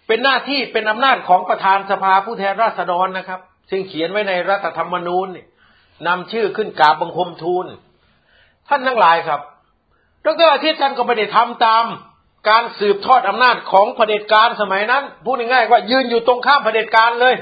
[0.07, 5.27] เป็นหน้าที่เป็นอำนาจของประธานสภาผู้แทนราษฎรนะครับ ซึ่งเขียนไว้ในรัฐธรรมนูญ
[6.07, 7.65] นำชื่อขึ้นกราบบังคมทูล
[8.69, 9.41] ท่านทั้งหลายครับ
[10.25, 11.85] ดรอาทิตย์ท่านก็ไม่ได้ทำตาม
[12.49, 17.35] การสืบทอดอำนาจของเผด็จการสมัยนั้น พูดง่ายๆว่ายืนอยู่ตรงข้ามเผด็จการเลย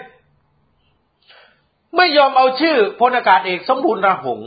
[1.97, 4.39] ไม่ยอมเอาชื่อพลอากาศเอกสมบูรณ์ระหง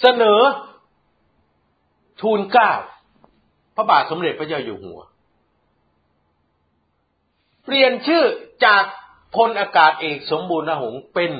[0.00, 0.40] เสนอ
[2.22, 2.72] ทูลเก้า
[3.74, 5.00] พระบาทสมเด็จพระเจ้าอยู่หัว
[7.64, 8.24] เปลี่ยนชื่อ
[8.64, 8.84] จาก
[9.36, 11.32] พลอากาศเอกสมบูรณ์หงเป็น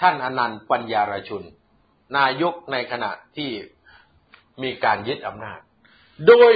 [0.00, 1.42] ท่านอนันต์ปัญญารชุน
[2.16, 3.50] นายกในขณะที่
[4.62, 5.60] มีการยึดอำนาจ
[6.28, 6.52] โดย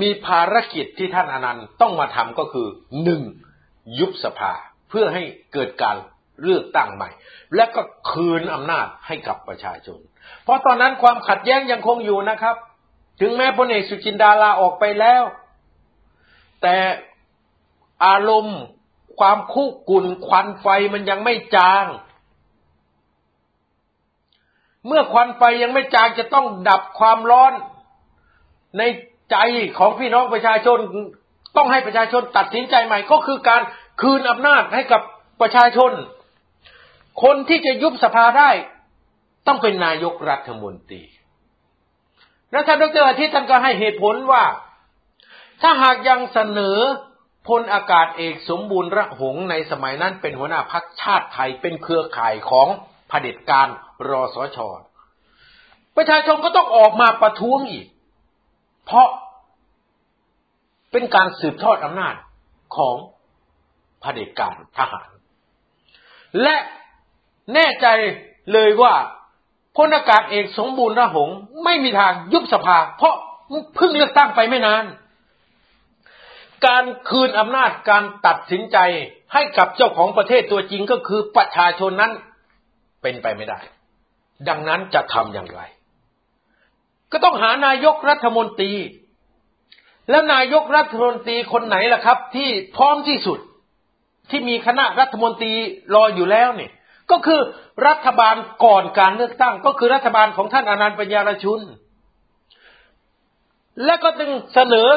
[0.00, 2.68] มีภารกิจที่ท่านอนันต์ต้องมาทำก็คือ
[3.02, 3.22] หนึ่ง
[3.98, 4.52] ยุบสภา
[4.88, 5.96] เพื่อให้เกิดการ
[6.42, 7.08] เลือกตั้งใหม่
[7.56, 9.98] และก็คืนอำนาจให้กับประชาชน
[10.42, 12.56] เพราะตอนนั้นความขัดแย้งยังคงอยู่นะครับ
[13.20, 15.22] ถึงแม้พลเอกสุจินดาลาออกไปแล้ว
[16.62, 16.76] แต่
[18.04, 18.60] อารมณ์
[19.18, 21.84] ความคุกุ่นควันไฟมันยังไม่จาง
[24.86, 27.52] เมื่อควันไฟยังไม่จางจะต้องดับความร้อน
[28.78, 28.82] ใน
[29.30, 29.36] ใจ
[29.78, 30.78] ของพี่น้องประชาชน
[31.56, 33.62] ต้องให้ประชาชนตัดสินใจใหม่ ก็คือการ
[34.00, 35.02] คืนอำนาจให้กับ
[35.40, 35.92] ประชาชน
[37.22, 38.50] คนที่จะยุบสภาได้
[39.46, 41.02] ต้องเป็นนายกรัฐมนตรี
[42.54, 44.44] แล้วท่านดรอาทิตย์ท่านก็ให้เหตุผลว่า
[45.62, 46.78] ถ้าหากยังเสนอ
[47.48, 52.68] พลอากาศเอกสมบูรณ์ระหงในสมัยนั้นเป็นหัวหน้าพักชาติไทยเป็นเครือข่ายของ
[53.08, 53.68] เผด็จการ
[54.08, 54.58] รอสช
[55.96, 57.86] ประชาชนก็ต้องออกมาประท้วงอีก
[58.86, 59.08] เพราะ
[60.92, 62.14] เป็นการสืบทอดอำนาจ
[62.76, 62.96] ของ
[64.00, 65.08] เผด็จการทหาร
[66.42, 66.56] และ
[67.54, 67.86] แน่ใจ
[68.52, 68.94] เลยว่า
[69.76, 71.28] พลอากาศเอกสมบูรณ์ระหง
[71.64, 73.14] ไม่มีทางยุบสภา เพราะ
[73.76, 74.84] เพิ่งเลือกตั้งไปไม่นาน
[76.66, 78.78] การคืนอำนาจการตัดสินใจ
[79.32, 82.12] ให้กับเจ้าของประเทศตัวจริงก็คือประชาชนนั้น
[83.02, 83.60] เป็นไปไม่ได้
[84.48, 85.60] ดังนั้นจะทำอย่างไร
[87.12, 88.72] ก็ต้องหานายกรัฐมนตรี
[90.10, 93.38] แล้วนายกรัฐมนตรีคนไหนล่ะครับ ที่พร้อมที่สุด
[94.30, 95.52] ที่มีคณะรัฐมนตรี
[95.94, 96.70] รออยู่แล้วเนี่ย
[97.10, 97.40] ก็คือ
[97.86, 101.60] รัฐบาลก่อนการเลือกตั้ง ก็คือรัฐบาลของท่านอนันต์ปัญญารชุน
[103.84, 104.88] และก็จึงเสนอ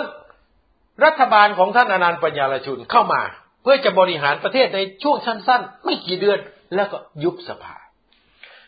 [1.06, 3.22] รัฐบาลของท่านอนันต์ปัญญาลชุนเข้ามา
[3.62, 6.40] เพื่อจะบริหารประเทศในช่วงสั้นๆ ไม่กี่เดือน
[6.76, 7.76] แล้วก็ยุบสภา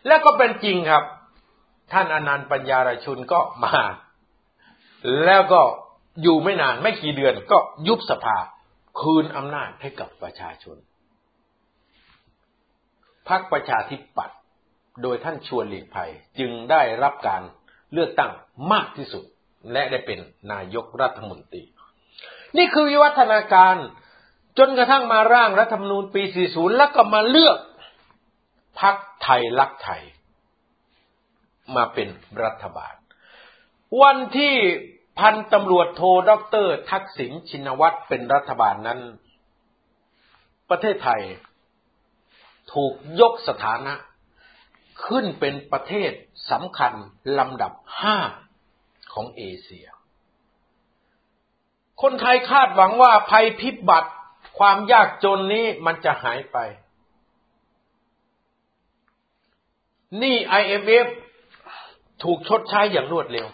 [0.07, 1.03] แล้วก็เป็นจริงครับ
[1.93, 3.79] ท่านอนันต์ปัญญาลชุนก็มา
[5.25, 5.61] แล้วก็
[6.21, 8.37] อยู่ไม่นานไม่กี่เดือนก็ยุบสภา
[9.01, 10.77] คืนอำนาจให้กับประชาชน
[13.29, 14.37] พรรคประชาธิปัตย์
[15.01, 17.41] โดยท่านชวนหลีกภัยจึงได้รับการ
[17.93, 18.31] เลือกตั้ง
[18.71, 19.23] มากที่สุด
[19.71, 20.19] และได้เป็น
[20.51, 21.63] นายกรัฐมนตรี
[22.57, 23.75] นี่คือวิวัฒนาการ
[24.57, 27.57] จนกระทั่งมาร่างรัฐธรรมนูญปี 40 แล้วก็มาเลือก
[28.79, 30.01] พรรคไทยรักไทย
[31.75, 32.09] มาเป็น
[32.43, 32.93] รัฐบาล
[34.01, 34.55] วันที่
[35.19, 38.99] พันตำรวจโทดอกเตอร์ทักษิณชินวัตรเป็นรัฐบาลนั้น
[40.69, 41.21] ประเทศไทย
[42.73, 43.93] ถูกยกสถานะ
[45.05, 46.11] ขึ้นเป็นประเทศ
[46.51, 46.93] สำคัญ
[47.39, 48.17] ลำดับห้า
[49.13, 49.87] ของเอเชีย
[52.01, 54.11] คนไทยคาดหวังว่าภัยพิบัติ
[54.59, 56.57] ความยากจนนี้มันจะหายไป
[60.21, 61.07] นี่ IMF
[62.23, 63.47] ถูกชดใช้อย่างรวดเร็ว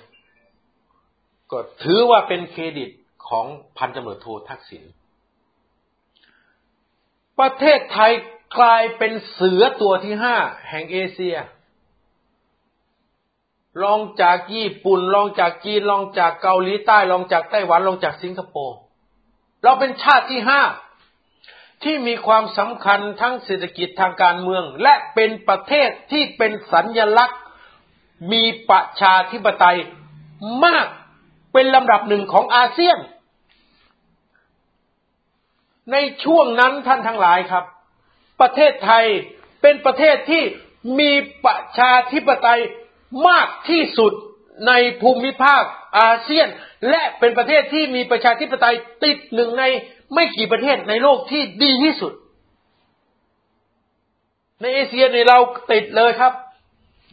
[1.52, 2.90] ก็ถือว่าเป็นเครดิต
[3.30, 3.46] ของ
[3.78, 4.84] พันตำรวจโททักษิณ
[7.40, 8.12] ประเทศไทย
[8.58, 10.36] กลายเป็นเสือตัวที่ห้า
[10.70, 11.38] แห่งเอเชีย
[13.84, 18.78] ลองจากญี่ปุ่นลองจากจีนลองจากเกาหลีใต้ลองจากไต้หวันลองจากสิงคโปร์
[19.64, 20.62] เราเป็นชาติที่ห้า
[21.84, 27.40] ที่มีความสำคัญทั้งเศรษฐกิจทางการเมือง และเป็นประเทศที่เป็นสัญญลักษณ์
[28.32, 29.78] มีประชาธิปไตย
[30.66, 30.88] มาก
[31.54, 32.98] เป็นลำดับหนึ่งของอาเซียน
[35.92, 37.66] ในช่วงนั้นท่านทั้งหลายครับ
[38.42, 39.06] ประเทศไทย
[39.62, 40.44] เป็นประเทศที่
[41.00, 41.12] มี
[41.46, 42.62] ประชาธิปไตย
[43.28, 44.14] มากที่สุด
[44.68, 44.72] ใน
[45.02, 45.64] ภูมิภาค
[46.00, 46.48] อาเซียน
[46.90, 49.64] และเป็นประเทศที่มีประชาธิปไตยติดหนึ่งใน
[50.14, 52.14] ไม่กี่ประเทศในโลกที่ดีที่สุด
[54.62, 55.38] ในเอเชียในเรา
[55.72, 56.34] ติดเลยครับ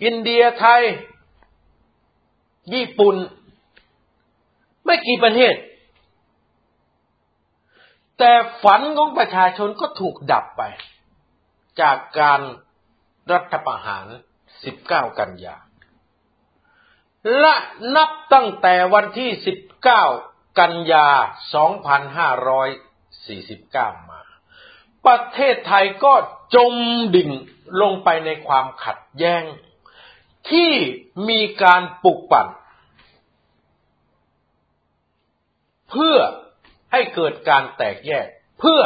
[0.04, 0.82] อินเดียไทย
[2.74, 3.16] ญี่ปุ่น
[4.84, 5.54] ไม่กี่ประเทศ
[8.18, 8.32] แต่
[8.62, 10.62] ฝันของประชาชนก็ถูกดับไป
[11.80, 12.40] จากการ
[13.32, 14.06] รัฐประหาร
[14.62, 15.56] 19 กันยา
[17.38, 17.54] และ
[17.96, 19.30] นับตั้งแต่วันที่
[19.98, 21.08] 19 กันยา
[23.92, 24.22] 2549 มา
[25.06, 26.14] ประเทศไทยก็
[26.54, 26.74] จม
[27.16, 27.30] ดิ่ง
[27.80, 29.44] ลงไปในความขัดแย้ง
[30.50, 30.72] ที่
[31.28, 32.48] มีการปลุกปั่น
[35.90, 36.18] เพื่อ
[36.92, 38.26] ให้เกิดการแตกแยก
[38.60, 38.80] เพื่อ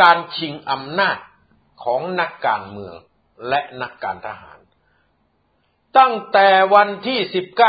[0.00, 1.16] การชิงอำนาจ
[1.84, 2.94] ของนักการเมือง
[3.48, 4.58] และนักการทหาร
[5.98, 7.18] ตั้งแต่วันที่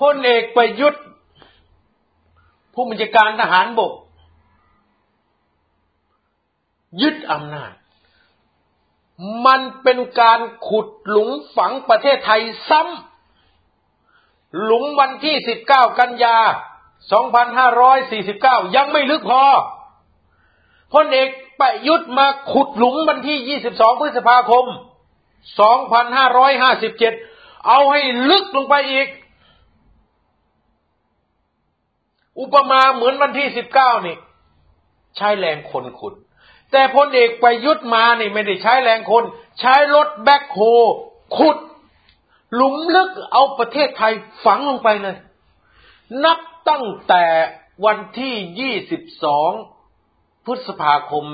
[0.00, 1.04] พลเอกประยุทธ์
[2.74, 3.92] ผู้บัญชาการทหารบก
[7.00, 7.72] ยึดอำนาจ
[9.46, 15.36] มันเป็นการขุดหลุมฝังประเทศไทยซ้ำหลุมวันที่
[15.68, 16.36] 19 กันยา
[17.96, 19.44] 2549 ยังไม่ลึกพอ
[20.94, 21.28] พลเอก
[21.60, 24.64] ประยุทธ์มาขุดหลุมวันที่ 22 พฤษภาคม
[26.40, 29.08] 2557 เอาให้ลึกลงไปอีก
[32.40, 34.16] อุปมาเหมือนวันที่19นี่
[35.16, 36.14] ใช้แรงคนขุด
[36.72, 39.24] แต่พลเอกประยุทธ์มานี่ไม่ได้ใช้แรงคน
[39.60, 40.60] ใช้รถแบ็คโฮ
[41.36, 41.56] ขุด
[42.54, 44.12] หลุมลึกเอาประเทศไทย
[44.44, 45.16] ฝังลงไปเลย
[46.24, 47.24] นับตั้งแต่
[47.86, 48.72] วันที่
[49.64, 51.24] 22พฤษภาคม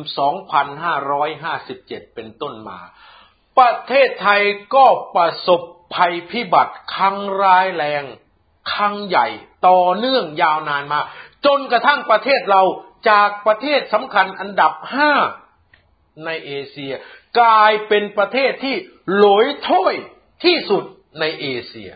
[1.18, 2.78] 2557 เป็นต้นมา
[3.58, 4.42] ประเทศไทย
[4.74, 4.84] ก็
[5.16, 5.62] ประสบ
[5.94, 8.04] ภัยพิบัติครั้งร้ายแรง
[8.72, 9.26] ครั้งใหญ่
[9.68, 11.00] ต่อเนื่องยาวนานมา
[11.46, 12.62] จนกระทั่งประเทศเรา
[13.10, 15.12] จากประเทศสำคัญอันดับห้า
[16.24, 16.92] ในเอเชีย
[17.40, 18.76] กลายเป็นประเทศที่
[19.18, 19.94] หลอยถ้วย
[20.44, 20.84] ที่สุด
[21.20, 21.90] ในเอเชีย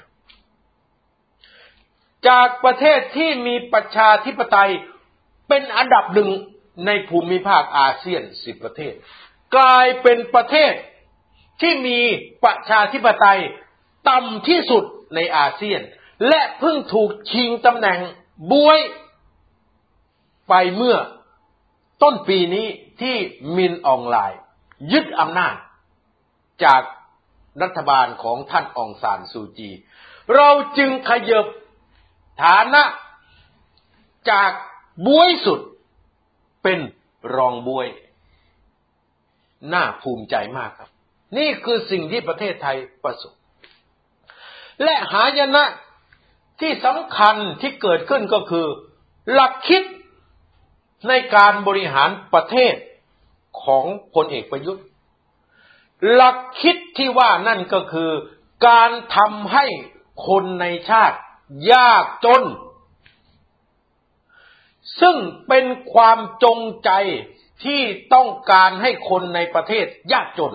[2.28, 4.70] จากประเทศที่มีประชาธิปไตย
[5.48, 6.30] เป็นอันดับหนึ่ง
[6.86, 8.94] ในภูมิภาคอาเซียนสิบประเทศ
[9.56, 10.72] กลายเป็นประเทศ
[11.60, 12.00] ที่มี
[12.44, 13.40] ประชาธิปไตย
[14.08, 15.80] ต่ำที่สุดในอาเซียน
[16.28, 17.98] และเพิ่งถูกชิงตำแหน่ง
[18.52, 18.78] บวย
[20.48, 20.96] ไปเมื่อ
[22.02, 22.66] ต้นปีนี้
[23.00, 23.16] ที่
[23.56, 24.40] มินออนไลน์
[24.92, 25.54] ยึดอำนาจ
[26.64, 26.82] จาก
[27.62, 29.70] รัฐบาลของท่านองซานซูจี
[30.34, 31.46] เราจึงขยบ
[32.42, 32.82] ฐานะ
[34.30, 34.50] จาก
[35.06, 35.60] บวยสุด
[36.62, 36.78] เป็น
[37.36, 37.88] รองบวย
[39.72, 40.90] น่าภูมิใจมากครับ
[41.38, 43.34] นี่คือสิ่งที่ประเทศไทยประสบ
[44.82, 45.64] และหายนะ
[46.60, 48.66] ที่สำคัญที่เกิดขึ้นก็คือ
[49.32, 49.82] หลักคิด
[51.08, 52.74] ในการบริหารประเทศ
[53.62, 53.84] ของ
[54.14, 54.84] พลเอกประยุทธ์
[56.12, 58.10] หลักคิดที่ว่านั่นก็คือ
[58.68, 59.66] การทำให้
[60.26, 61.18] คนในชาติ
[61.72, 62.42] ยากจน
[65.00, 65.16] ซึ่ง
[65.48, 66.90] เป็นความจงใจ
[67.64, 67.80] ที่
[68.14, 70.54] ต้องการให้คนในประเทศยากจน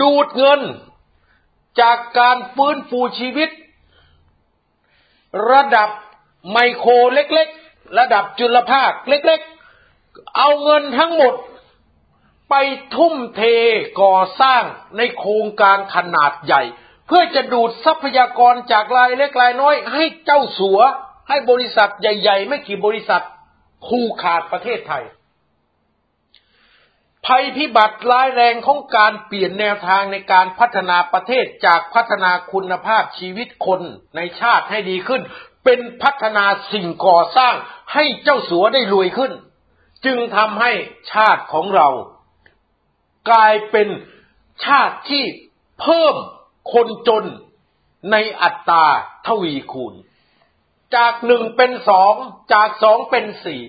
[0.00, 0.60] ดูดเงิน
[1.80, 3.50] จากการฟื้นฟูชีวิต
[5.52, 5.88] ระดับ
[6.52, 11.34] ไมโครเล็กๆ ระดับจุลภาคเล็กๆ เอาเงินทั้งหมด
[12.50, 12.54] ไป
[12.96, 13.42] ทุ่มเท
[14.02, 14.62] ก่อสร้าง
[14.96, 16.62] ในโครงการขนาดใหญ่
[17.06, 20.80] เพื่อจะดูดทรัพยากรจากรายเล็กรายน้อย ให้เจ้าสัว
[21.28, 23.22] ให้บริษัทใหญ่ ๆ ไม่กี่บริษัท
[23.86, 25.04] ผูกขาดประเทศไทย
[27.28, 33.80] ภัยพิบัติร้ายแรงของการเปลี่ยนแนวทางในการพัฒนาประเทศจากพัฒนาคุณภาพชีวิตคน
[34.16, 35.22] ในชาติให้ดีขึ้น
[35.64, 37.54] เป็นพัฒนาสิ่งก่อสร้าง
[37.94, 39.32] ให้เจ้าสัวได้รวยขึ้น
[40.06, 40.72] จึงทำให้
[41.12, 41.88] ชาติของเรา
[43.30, 43.88] กลายเป็น
[44.64, 45.24] ชาติที่
[45.80, 46.14] เพิ่ม
[46.72, 47.24] คนจน
[48.12, 48.86] ในอัตรา
[49.26, 49.94] ทวีคูณ
[50.96, 52.14] จากหนึ่งเป็นสอง
[52.52, 53.62] จากสองเป็นสี่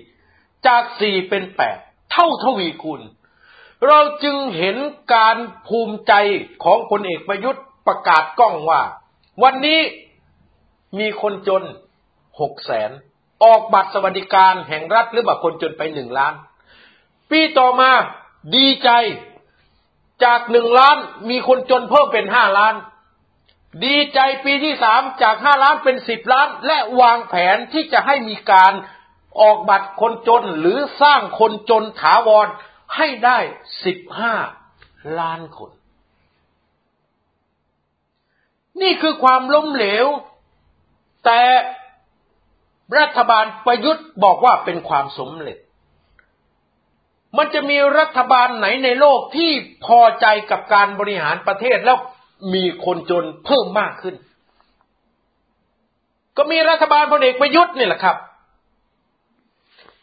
[0.66, 1.78] จากสี่เป็นแปด
[2.12, 3.00] เท่าทวีคูณ
[3.86, 4.76] เราจึงเห็น
[5.14, 5.36] การ
[5.68, 6.12] ภูมิใจ
[6.64, 8.82] ของพลเอกประยุทธ์ประกาศกล้องว่า
[9.42, 9.80] วันนี้
[10.98, 11.62] มีคนจน
[12.40, 12.90] หกแสน
[13.44, 16.34] ออกบัตรสวัสดิการแห่งรัฐหรือบัตรคนจนไปหนึ่งล้าน
[17.30, 17.90] ปีต่อมา
[18.56, 18.90] ดีใจ
[20.24, 20.96] จากหนึ่งล้าน
[21.30, 22.74] มีคนจนเพิ่มเป็นห้าล้าน
[23.84, 28.72] ดีใจปีที่สามจากห้าล้านเป็นสิบล้าน และวางแผนที่จะให้มีการ
[29.40, 32.46] ออกบัตรคนจนหรือสร้างคนจนถาวร
[32.96, 33.38] ให้ได้
[33.84, 34.34] สิบห้า
[35.20, 35.70] ล้านคน
[38.82, 40.06] นี่คือความล้มเหลว
[41.24, 41.42] แต่
[42.98, 45.58] รัฐบาลประยุทธ์บอกว่าเป็นความสมเร็จ
[47.36, 49.50] มันจะมีรัฐบาลไหนในโลกที่
[49.86, 51.98] พอใจกับการบริหารประเทศแล้ว
[52.54, 54.14] มีคนจนเพิ่มมากขึ้น
[56.36, 58.16] ก็มีรัฐบาลพลเอกประยุทธ์นี่แหละครับ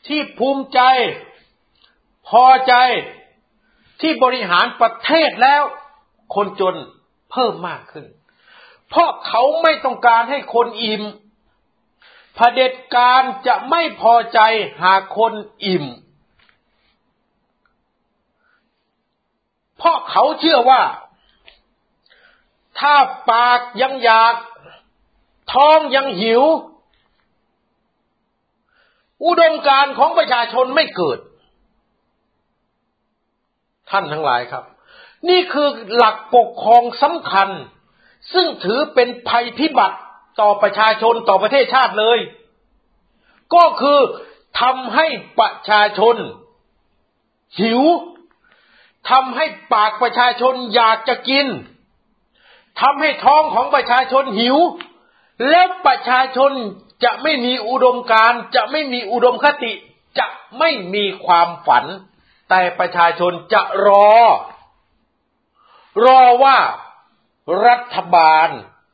[0.07, 0.79] ที่ภูมิใจ
[2.30, 2.73] พอใจ
[4.01, 5.63] ที่บริหารประเทศแล้ว
[6.36, 6.75] คนจน
[7.32, 8.05] เพิ่มมากขึ้น
[8.89, 11.03] เพราะเขาไม่ต้องการให้คนอิ่ม
[12.36, 14.39] เผด็จการจะไม่พอใจ
[14.84, 15.34] หากคน
[15.65, 15.86] อิ่ม
[19.78, 20.82] เพราะเขาเชื่อว่า
[22.80, 22.95] ถ้า
[23.30, 24.36] ปากยังอยาก
[25.53, 26.43] ท้องยังหิว
[29.25, 31.19] อุดมการของประชาชนไม่เกิด
[33.89, 34.63] ท่านทั้งหลายครับ
[35.29, 37.49] นี่คือหลักปกครองสำคัญ
[38.33, 39.97] ซึ่งถือเป็นภัยพิบัติ
[40.41, 42.19] ต่อประชาชนต่อประเทศชาติเลย
[43.55, 43.99] ก็คือ
[44.61, 45.07] ทำให้
[45.39, 46.15] ประชาชน
[47.59, 47.81] หิว
[49.09, 51.47] ทำให้ปากประชาชนอยากจะกิน
[52.81, 54.57] ทำให้ท้องของประชาชนหิว
[55.49, 56.51] แล้วประชาชน
[57.03, 59.73] จะไม่มีอุดมการ จะไม่มีอุดมคติ
[60.19, 60.27] จะ
[60.59, 61.85] ไม่มีความฝัน
[62.50, 64.12] แต่ประชาชนจะรอ
[66.06, 66.58] รอว่า
[67.68, 68.50] รัฐบาล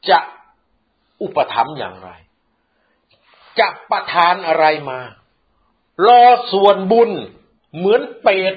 [0.09, 0.19] จะ
[1.21, 2.09] อุปถัมภ์อย่างไร
[3.59, 4.99] จะประทานอะไรมา
[6.05, 7.11] รอส่วนบุญ
[7.75, 8.55] เหมือนเปรต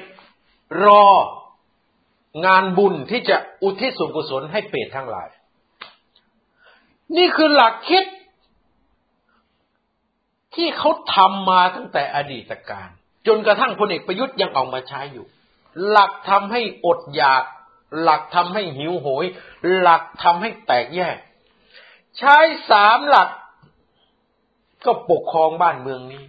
[0.85, 1.07] รอ
[2.47, 5.29] งานบุญที่จะอุทิศส่วนกุศลให้เปรตทั้งหลาย
[7.17, 8.05] นี่คือหลักคิด
[10.55, 12.91] ที่เขาทำมาตั้งแต่อดีตการ
[13.27, 15.27] จนกระทั่งพลเอกประยุทธ์ยังออกมาใช้อยู่
[15.89, 17.43] หลักทำให้อดอยาก
[18.03, 19.24] หลักทำให้หิวโหย
[19.79, 21.16] หลักทำให้แตกแยก
[22.18, 22.37] ใช้
[22.70, 23.29] สามหลัก
[24.85, 26.24] ก็ปกครองบ้านเมืองนี้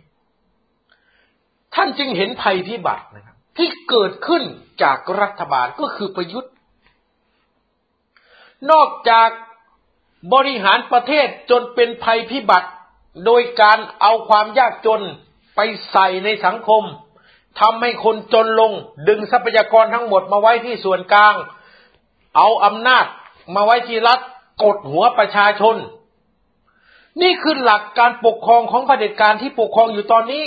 [1.75, 4.43] ท่านจึงเห็นภัยพิบัตินะครับที่เกิดขึ้น
[4.83, 6.53] จากรัฐบาลก็คือประยุทธ์
[8.71, 9.29] นอกจาก
[10.33, 12.69] บริหารประเทศจนเป็นภัยพิบัติ
[13.25, 15.01] โดยการเอาความยากจน
[15.57, 16.83] ไปใส่ในสังคม
[17.59, 18.71] ทำให้คนจนลง
[19.07, 21.35] ดึงทรัพยากรทั้งหมดมาไว้ที่ส่วนกลาง
[22.37, 23.05] เอาอำนาจ
[23.55, 24.19] มาไว้ที่รัฐ
[24.63, 25.75] กดหัวประชาชน
[27.21, 30.43] นี่คือหลักการปกครองของเผด็จการที่ปกครองอยู่ตอนนี้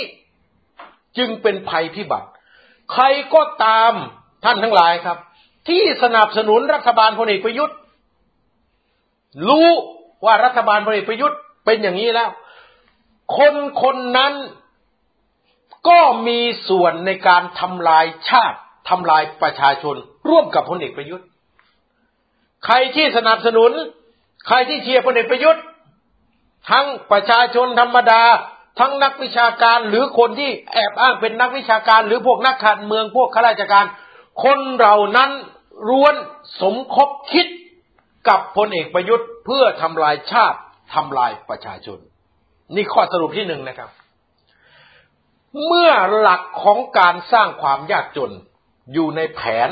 [1.17, 2.27] จึงเป็นภัยพิบัติ
[2.93, 3.03] ใคร
[3.33, 3.93] ก็ตาม
[4.43, 5.17] ท่านทั้งหลายครับ
[5.67, 7.77] ที่สนับสนุนรัฐบาลพลเอกประยุทธ์
[9.47, 9.69] รู้
[10.25, 12.29] ว่ารัฐบาลพลเอกประยุทธ์เป็นอย่างนี้แล้ว
[13.37, 13.53] คน
[13.83, 14.33] คนนั้น
[15.89, 18.57] ก็มีส่วนในการทำลายชาติ
[18.89, 19.95] ทำลายประชาชน
[20.29, 21.27] ร่วมกับพลเอกประยุทธ์
[22.65, 23.71] ใครที่สนับสนุน
[24.47, 25.63] ใครที่เชียร์พลเอกประยุทธ์
[26.69, 28.23] ทั้งประชาชนธรรมดา
[28.79, 33.85] ทั้งนักวิชาการหรือคนที่แอบอ้างเป็นนักวิชาการ หรือพวกนักการเมืองพวกข้าราชการ
[34.43, 35.29] คนเหล่านั้น
[35.89, 36.15] ร้วน
[36.61, 37.47] สมคบคิด
[38.27, 40.59] กับพลเอกประยุทธ์ เพื่อทำลายชาติ
[40.93, 41.97] ทำลายประชาชน
[42.75, 43.89] นี่ข้อสรุปที่หนึ่งนะครับ
[45.65, 48.31] เมื่อหลักของการสร้างความยากจน
[48.93, 49.69] อยู่ในแผน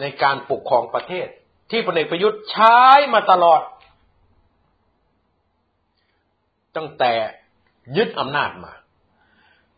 [0.00, 1.28] ในการปกครองประเทศ
[1.70, 2.78] ที่พลเอกประยุทธ์ใช้
[3.14, 3.60] มาตลอด
[6.76, 7.12] ตั้งแต่
[7.96, 8.72] ยึดอำนาจมา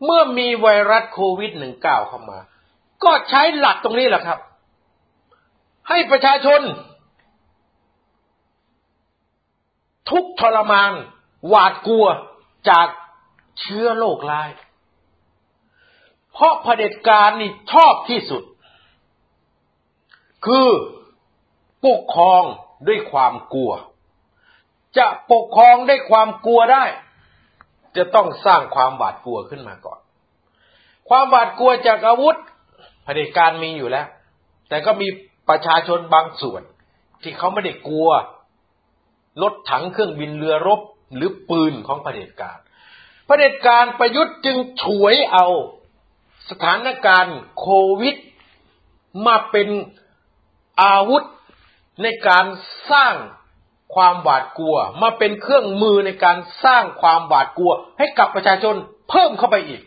[0.03, 2.39] เมื่อมีไวรัสโควิด -19 เข้ามา
[3.03, 4.39] ก็ใช้หลักตรงนี้แหละครับ
[5.89, 6.61] ให้ประชาชน
[10.09, 10.91] ทุกทรมาน
[11.47, 12.07] หวาดกลัว
[12.69, 12.87] จาก
[13.59, 14.49] เชื้อโรคร้าย
[16.33, 18.43] เพราะเผด็จการนี่ชอบที่สุด
[20.45, 20.69] คือ
[21.85, 22.43] ปกครอง
[22.87, 23.71] ด้วยความกลัว
[24.97, 26.85] จะปกครองด้วยความกลัวได้
[27.97, 29.99] จะต้องสร้างความหวาดกลัวขึ้นมาก่อน
[31.09, 32.37] ความหวาดกลัวจากอาวุธ
[33.03, 34.07] เผด็จการมีอยู่แล้ว
[34.69, 35.07] แต่ก็มี
[35.49, 36.61] ประชาชนบางส่วน
[37.21, 38.09] ที่เขาไม่ได้กลัว
[39.41, 40.81] รถถังเครื่องบินเรือรบ
[41.15, 42.57] หรือปืนของเผด็จการ
[43.25, 45.47] เผด็จการประยุทธ์จึงฉวยเอา
[46.49, 47.67] สถานการณ์โค
[48.01, 48.15] วิด
[49.25, 49.67] มาเป็น
[50.81, 51.23] อาวุธ
[52.01, 52.45] ในการ
[52.91, 53.13] สร้าง
[53.95, 58.75] ความหวาดกลัว มาเป็นเครื่องมือในการสร้างความหวาดกลัว ให้กับประชาชน
[59.09, 59.81] เพิ่มเข้าไปอีก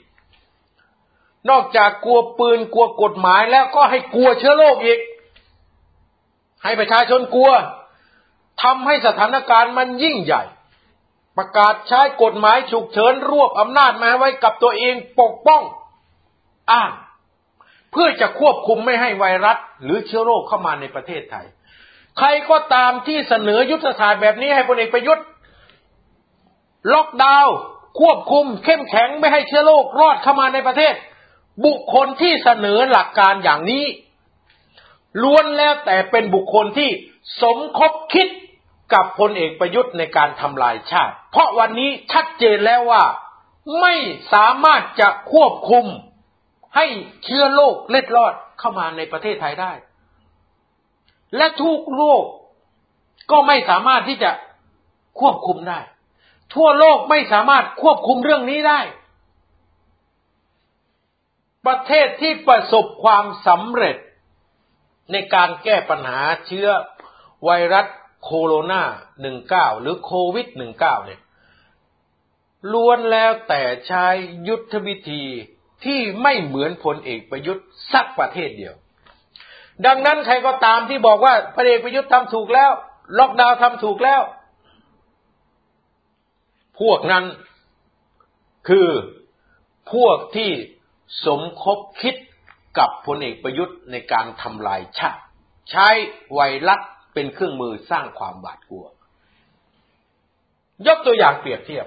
[1.51, 5.01] นอกจากกลัวปืนกลัวกฎหมายแล้วก็ให้กลัวเชื้อโรคอีก
[6.65, 7.53] ให้ประชาชนกลัว
[8.63, 10.43] ทำให้สถานการณ์มันยิ่งใหญ่
[11.37, 15.63] ประกาศใช้กฎหมายฉุกเฉินรวบอำนาจมาไว้กับตัวเองปกป้อง
[16.73, 16.93] อ้าง
[17.93, 21.47] เพื่อจะควบคุมไม่ให้ไวรัส หรือเชื้อโรคเข้ามาในประเทศไทย
[22.19, 25.27] ใครก็ตามที่เสนอยุทธศาสตร์แบบนี้ให้พลเอกประยุทธ์
[26.95, 27.57] ล็อกดาวน์
[28.01, 30.95] ควบคุม เข้มแข็งไม่ให้เชื้อโรครอดเข้ามาในประเทศ
[31.67, 33.85] บุคคลที่เสนอหลักการอย่างนี้
[35.23, 36.91] ล้วนแล้วแต่เป็นบุคคลที่
[37.43, 38.29] สมคบคิด
[38.95, 43.05] กับพลเอกประยุทธ์ในการทำลายชาติ เพราะวันนี้ชัดเจนแล้วว่า
[43.81, 43.95] ไม่
[44.33, 45.87] สามารถจะควบคุม
[46.77, 46.87] ให้
[47.25, 49.73] เชื้อโรคเล็ดลอดเข้ามาในประเทศไทยได้
[51.37, 52.25] และทุกโรค
[53.31, 54.31] ก็ไม่สามารถที่จะ
[55.21, 55.81] ควบคุมได้
[56.55, 58.81] ทั่วโลกไม่สามารถควบคุมเรื่องนี้ได้
[61.67, 63.97] ประเทศที่ประสบความสำเร็จ
[65.13, 66.69] ในการแก้ปัญหาเชื้อ
[67.45, 67.87] ไวรัส
[68.25, 68.83] โคโรนา
[69.33, 71.21] 19 หรือโควิด19เนี่ย
[72.73, 74.07] ล้วนแล้วแต่ใช้
[74.49, 75.25] ยุทธวิธี
[75.87, 78.75] ที่ไม่เหมือนพลเอกประยุทธ์สักประเทศเดียว
[79.87, 82.71] ดังนั้นใครก็ตามที่บอกว่าพระเอกประยุทธ์ทำถูกแล้ว
[83.19, 84.23] ล็อกดาวน์ทำถูกแล้ว
[86.81, 87.25] พวกนั้น
[88.69, 88.89] คือ
[89.93, 90.51] พวกที่
[91.27, 92.15] สมคบคิด
[92.79, 95.23] กับพลเอกประยุทธ์ในการทำลายชาติ
[95.71, 95.89] ใช้
[96.35, 96.81] ไวรัส
[97.15, 98.87] เป็นเครื่องมือสร้างความบาดกลัว
[100.87, 101.87] ยกตัวอย่างเปรียบเทียบ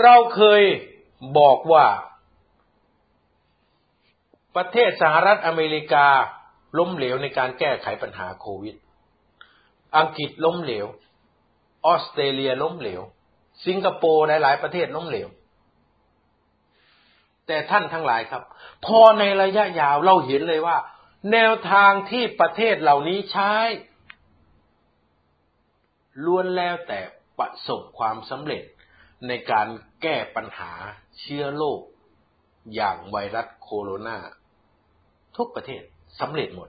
[0.00, 0.62] เราเคย
[1.38, 1.86] บอกว่า
[4.56, 6.06] ประเทศสหรัฐอเมริกา
[6.78, 8.76] ล้มเหลวในการแก้ไขปัญหาโควิด
[9.96, 10.86] อังกฤษล้มเหลว
[11.86, 13.02] ออสเตรเลียล้มเหลว
[13.66, 15.28] สิงคโปร์หลายๆประเทศล้มเหลว
[17.46, 18.42] แต่ท่านทั้งหลายครับ
[18.86, 20.76] พอในระยะยาวเราเห็นเลยว่า
[21.32, 23.52] แนวทางที่ประเทศเหล่านี้ใช้
[26.24, 27.00] ล้วนแล้วแต่
[27.38, 28.62] ประสบความสำเร็จ
[29.28, 29.66] ในการ
[30.02, 30.72] แก้ปัญหา
[31.20, 31.80] เชื้อโรค
[32.74, 34.18] อย่างไวรัสโคโรนา
[35.36, 35.82] ทุกประเทศ
[36.20, 36.68] สำเร็จหมด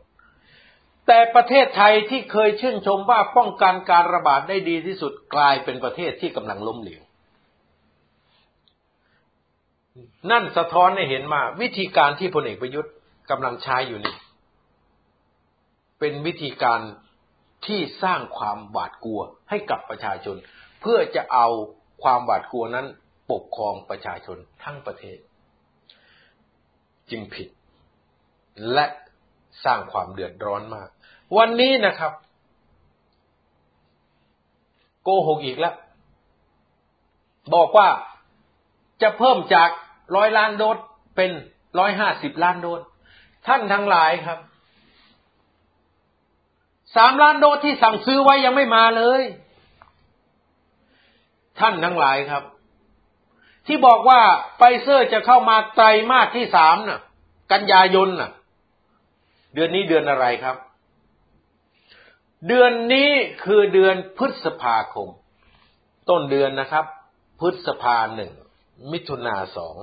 [1.07, 7.01] แต่ประเทศไทยที่เคยชื่นชมว่าป้องกันการระบาดได้ดีที่สุดกลายเป็นประเทศที่กำลังล้มเหลว
[10.31, 12.93] นั่นสะท้อนให้เห็นมาวิธีการที่พลเอกประยุทธ์
[13.29, 14.15] กำลังใช้อยู่นี่
[15.99, 16.79] เป็นวิธีการ
[17.65, 20.35] ที่สร้างความหวาดกลัวให้กับประชาชน
[20.81, 21.47] เพื่อจะเอา
[22.01, 22.85] ความหวาดกลัวนั้น
[23.31, 25.17] ปกครองประชาชนทั้งประเทศ
[27.09, 27.47] จึงผิด
[28.73, 28.85] และ
[29.65, 30.89] สร้างความเดือดร้อนมาก
[31.37, 32.13] วันนี้นะครับ
[35.03, 35.75] โกหกอีกแล้ว
[37.53, 37.89] บอกว่า
[39.01, 39.69] จะเพิ่มจาก
[40.15, 40.77] ร้อยล้านโดส
[41.15, 41.31] เป็น
[41.79, 42.81] ร้อยห้าสิบล้านโดส
[43.47, 44.39] ท่านทั้งหลายครับ
[46.95, 49.21] สามล้านโดสที่สั่งซื้อไว้ยังไม่มาเลย
[51.59, 52.43] ท่านทั้งหลายครับ
[53.67, 54.21] ที่บอกว่า
[54.57, 57.01] ไฟเซอร์จะเข้ามาไตรมาสที่สามน่ะ
[57.51, 58.31] กันยายนน่ะ
[59.53, 60.55] เดือนนี้เดือนอะไรครับ
[62.47, 63.09] เดือนนี้
[63.45, 65.09] คือเดือนพฤษภาคม
[66.09, 66.85] ต้นเดือนนะครับ
[67.39, 68.31] พฤษภาหนึ่ง
[68.91, 69.75] มิถุนาสอง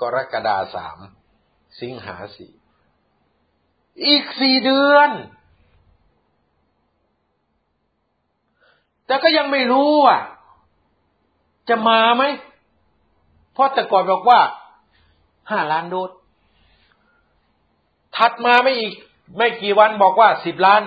[0.00, 0.98] กรกฎาสาม
[1.80, 2.52] สิงหาสี่
[4.06, 5.10] อีกสี่เดือน
[9.06, 10.20] แต่ก็ยังไม่รู้อะ
[11.68, 12.24] จะมาไหม
[13.52, 14.40] เพราะแต่ก่อนบอกว่า
[15.50, 16.10] ห้าล้านโดส
[18.16, 18.94] ถัดมาไม่อีก
[19.36, 20.82] ไม่กี่วันบอกว่าสิบล้าน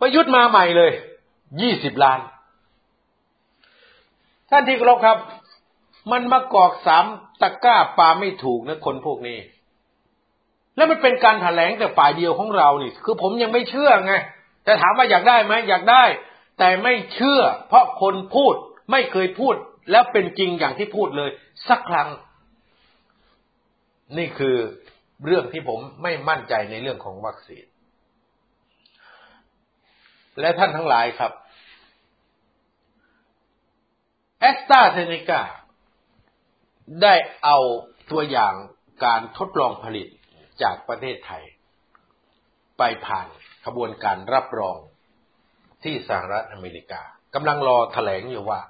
[0.00, 0.92] ประยุทธ์มาใหม่เลย
[1.60, 2.20] ยี่สิบล้าน
[4.50, 5.18] ท่านที่เคารพครับ
[6.12, 7.04] มันมากอกสาม
[7.40, 9.38] ตะก้าปาไม่ถูกนะคนพวกนี้
[10.76, 14.14] แล้วมันเป็นการถแถลงแต่ฝ่ายเดียวของเรานี่ คือผมยังไม่เชื่อไง
[14.64, 16.04] แต่ถามว่าอยากได้ไหมอยากได้
[16.62, 18.54] แต่ไม่เชื่อ เพราะคนพูด
[18.90, 19.54] ไม่เคยพูด
[19.90, 21.30] แล้วเป็นจริงอย่างที่พูดเลย
[21.68, 22.08] สักครั้ง
[24.18, 24.56] นี่คือ
[25.26, 27.64] เรื่องที่ผมไม่มั่นใจในเรื่องของวัคซีน
[30.40, 31.32] และท่านทั้งหลายครับ
[34.40, 35.42] แอสตราเซเนกา
[37.02, 37.58] ได้เอา
[38.10, 38.54] ตัวอย่าง
[39.04, 40.06] การทดลองผลิต
[40.62, 41.42] จากประเทศไทย
[42.78, 43.28] ไปผ่าน
[43.64, 44.78] ขบวนการรับรอง
[45.84, 47.02] ที่สหรัฐอเมริกา
[47.34, 48.60] กำลังรอถแถลงอยู่ว่า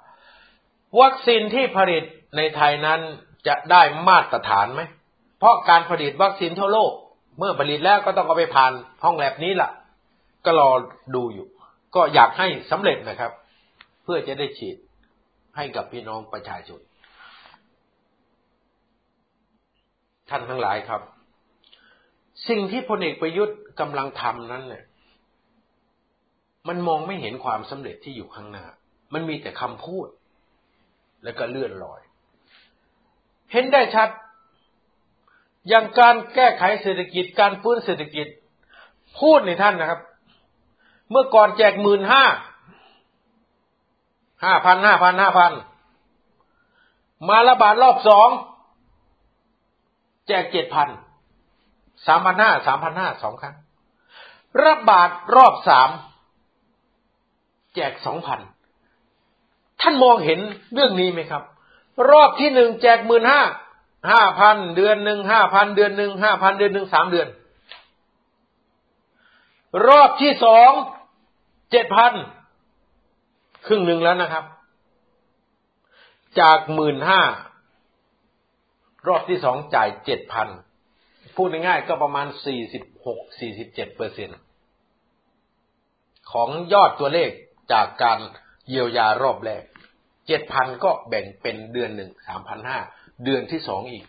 [1.01, 2.03] วัคซีนที่ผลิต
[2.37, 2.99] ในไทยนั้น
[3.47, 4.81] จะได้มาตรฐานไหม
[5.39, 6.93] เพราะการผลิตวัคซีนทั่วโลก
[7.37, 8.71] เมื่อผลิตแล้วก็ต้องเอาไปผ่าน
[9.03, 9.69] ห้องแลบนี้ล่ะ
[10.45, 10.69] ก็รอ
[11.15, 11.47] ดูอยู่
[11.95, 13.31] ก็อยากให้สำเร็จนะครับ
[14.03, 14.77] เพื่อจะได้ฉีด
[15.55, 16.79] ให้กับพี่น้องประชาชน
[20.29, 21.01] ท่านทั้งหลายครับ
[22.49, 24.83] สิ่งที่พลเอกประยุทธ์กำลังทำนั้นเนี่ย
[26.67, 28.65] มันมองไม่เห็นความสำเร็จที่อยู่ข้างหน้า
[29.13, 30.07] มันมีแต่คำพูด
[31.23, 32.01] แล้วก็เลื่อนลอย
[33.51, 34.09] เห็นได้ชัด
[35.67, 38.27] อย่างการแก้ไขเศรษฐกิจ การฟื้นเศรษฐกิจ
[39.19, 40.01] พูดในท่านนะครับ
[41.09, 42.23] เมื่อก่อนแจกหมื่นห้า
[44.43, 45.51] ห้าพันห้าพันห้าพัน
[47.29, 48.29] มาระบาดรอบสอง
[50.27, 50.89] แจกเจ็ดพัน
[52.07, 53.55] สามพันห้าสามพันห้าสองครั้ง
[54.63, 55.89] รับาทรอบสาม
[57.75, 58.39] แจกสองพัน
[59.81, 60.39] ท่านมองเห็น
[60.73, 61.43] เรื่องนี้ไหมครับ
[62.09, 63.41] รอบที่หนึ่งแจกหมื่นห้า
[64.11, 67.27] ห้าพันเดือนหนึ่งห้าพันเดือนหนึ่งห้าพันเดือนหนึ่งสามเดือน
[69.87, 70.71] รอบที่สอง
[71.71, 72.13] เจ็ดพัน
[73.67, 74.45] ครึ่งหนึ่งแล้วนะครับ
[76.39, 77.21] จากหมื่นห้า
[79.07, 80.47] รอบที่สองจ่ายเจ็ดพัน
[81.35, 82.27] พูดง่ายๆก็ประมาณ
[82.91, 84.29] 46-47เปอร์เซ็น
[86.31, 87.29] ของยอดตัวเลข
[87.71, 88.19] จากการ
[88.69, 89.63] เยียวยารอบแรก
[90.23, 92.11] 7,000ก็แบ่งเป็นเดือนหนึ่ง
[92.67, 94.05] 3,500เดือนที่สองอีก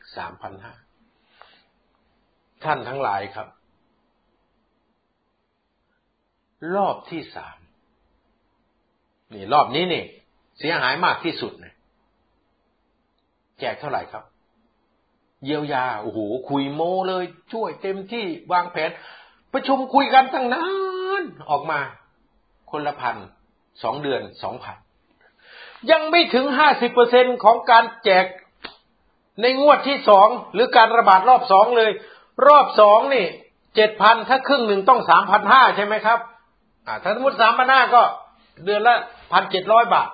[1.30, 3.48] 3,500ท่านทั้งหลายครับ
[6.74, 7.58] รอบที่สาม
[9.32, 10.04] นี่รอบนี้นี่
[10.58, 11.74] เสียหายมากที่สุดนะ
[13.60, 14.24] แจกเท่าไหร่ครับ
[15.44, 18.90] เยียวยาโอ้โหคุยโมเลย ช่วยเต็มที่วางแผน
[19.52, 20.66] ประชุมคุยกันตั้งนา
[21.22, 21.80] น ออกมา
[22.70, 23.16] คนละพัน
[23.82, 24.76] สองเดือนสองพัน
[25.90, 28.26] ยังไม่ถึงห้าสิบเปอร์เซ็นของการแจก
[29.40, 31.90] ในงวดที่สองหรือการระบาดรอบสองเลย
[32.46, 33.26] รอบสองนี่
[33.76, 36.18] เจ็ดพันถ้าครึ่งหนึ่งต้องสามพันห้าใช่ไหมครับ
[36.86, 38.02] อ่า ถ้าสมมติสามพันห้าก็
[38.64, 38.96] เดือนละ
[39.32, 40.08] พันเจ็ดร้อยบาท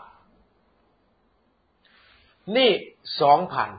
[2.56, 2.70] นี่
[3.22, 3.70] สองพัน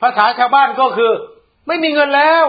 [0.00, 1.12] ภาษาชาวบ้านก็คือ
[1.66, 2.44] ไม่มีเงินแล้ว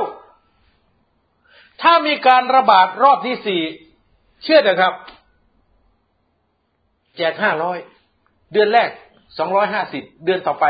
[1.81, 3.61] ถ้ามีการระบาดรอบที่สี่
[4.43, 4.93] เชื่อเถอะครับ
[7.17, 7.77] แจกห้าร้อย
[8.51, 8.89] เดือนแรก
[9.37, 10.65] สองร้อยห้าสิบเดือนต่อไป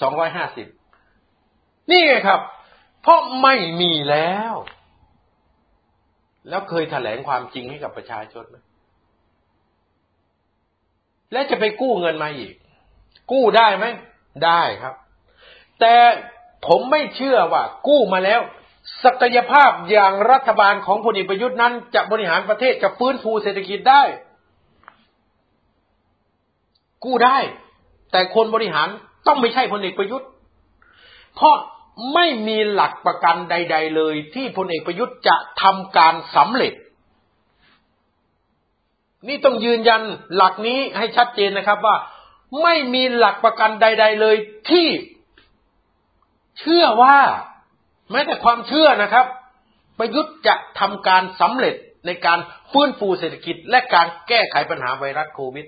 [0.00, 0.66] สองร้อยห้าสิบ
[1.90, 2.40] นี่ไงครับ
[3.02, 4.54] เพราะไม่มีแล้ว
[6.48, 8.56] แล้วเคยแถลงความจริงให้กับประชาชนไหม
[11.32, 12.54] และจะไปกู้เงินมาอีก
[13.32, 13.86] กู้ได้ไหม
[14.44, 14.94] ได้ครับ
[15.80, 15.94] แต่
[16.66, 18.40] ผมไม่เชื่อว่า กู้มาแล้ว
[19.04, 24.02] ศักยภาพอย่างรัฐบาลของพลเอกประยุทธ์นั้น จะบริหารประเทศจะฟื้นฟูเศรษฐกิจได้
[27.04, 27.38] กู้ได้
[28.12, 28.88] แต่คนบริหาร
[29.26, 30.28] ต้องไม่ใช่พลเอกประยุทธ์
[31.36, 31.56] เพราะ
[32.14, 36.74] ไม่มีหลักประกันใด ๆ เลย ที่พลเอกประยุทธ์จะทำการสำเร็จ
[39.28, 40.02] นี่ต้องยืนยัน
[40.36, 41.96] หลักนี้ให้ชัดเจนนะครับว่า
[42.62, 44.36] ไม่มีหลักประกันใด ๆ เลย
[44.70, 44.88] ที่
[46.60, 47.18] เชื่อว่า
[48.10, 49.26] แม้แต่ความเชื่อนะครับ
[49.98, 51.74] ประยุทธ์จะทำการสำเร็จ
[52.06, 52.38] ในการ
[52.72, 55.66] ฟื้นฟูเศรษฐกิจและการแก้ไขปัญหาไวรัสโควิด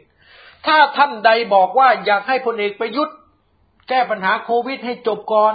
[0.66, 3.16] ถ้าท่านใดบอกว่าอยากให้พลเอกประยุทธ์
[3.88, 5.54] แก้ปัญหาโควิดให้จบก่อน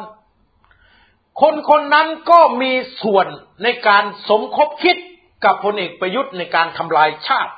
[1.41, 2.71] คนคนนั้นก็มี
[3.03, 3.27] ส่วน
[3.63, 4.97] ในการสมคบคิด
[5.45, 7.53] กับพลเอกประยุทธ์ในการทำลายชาติ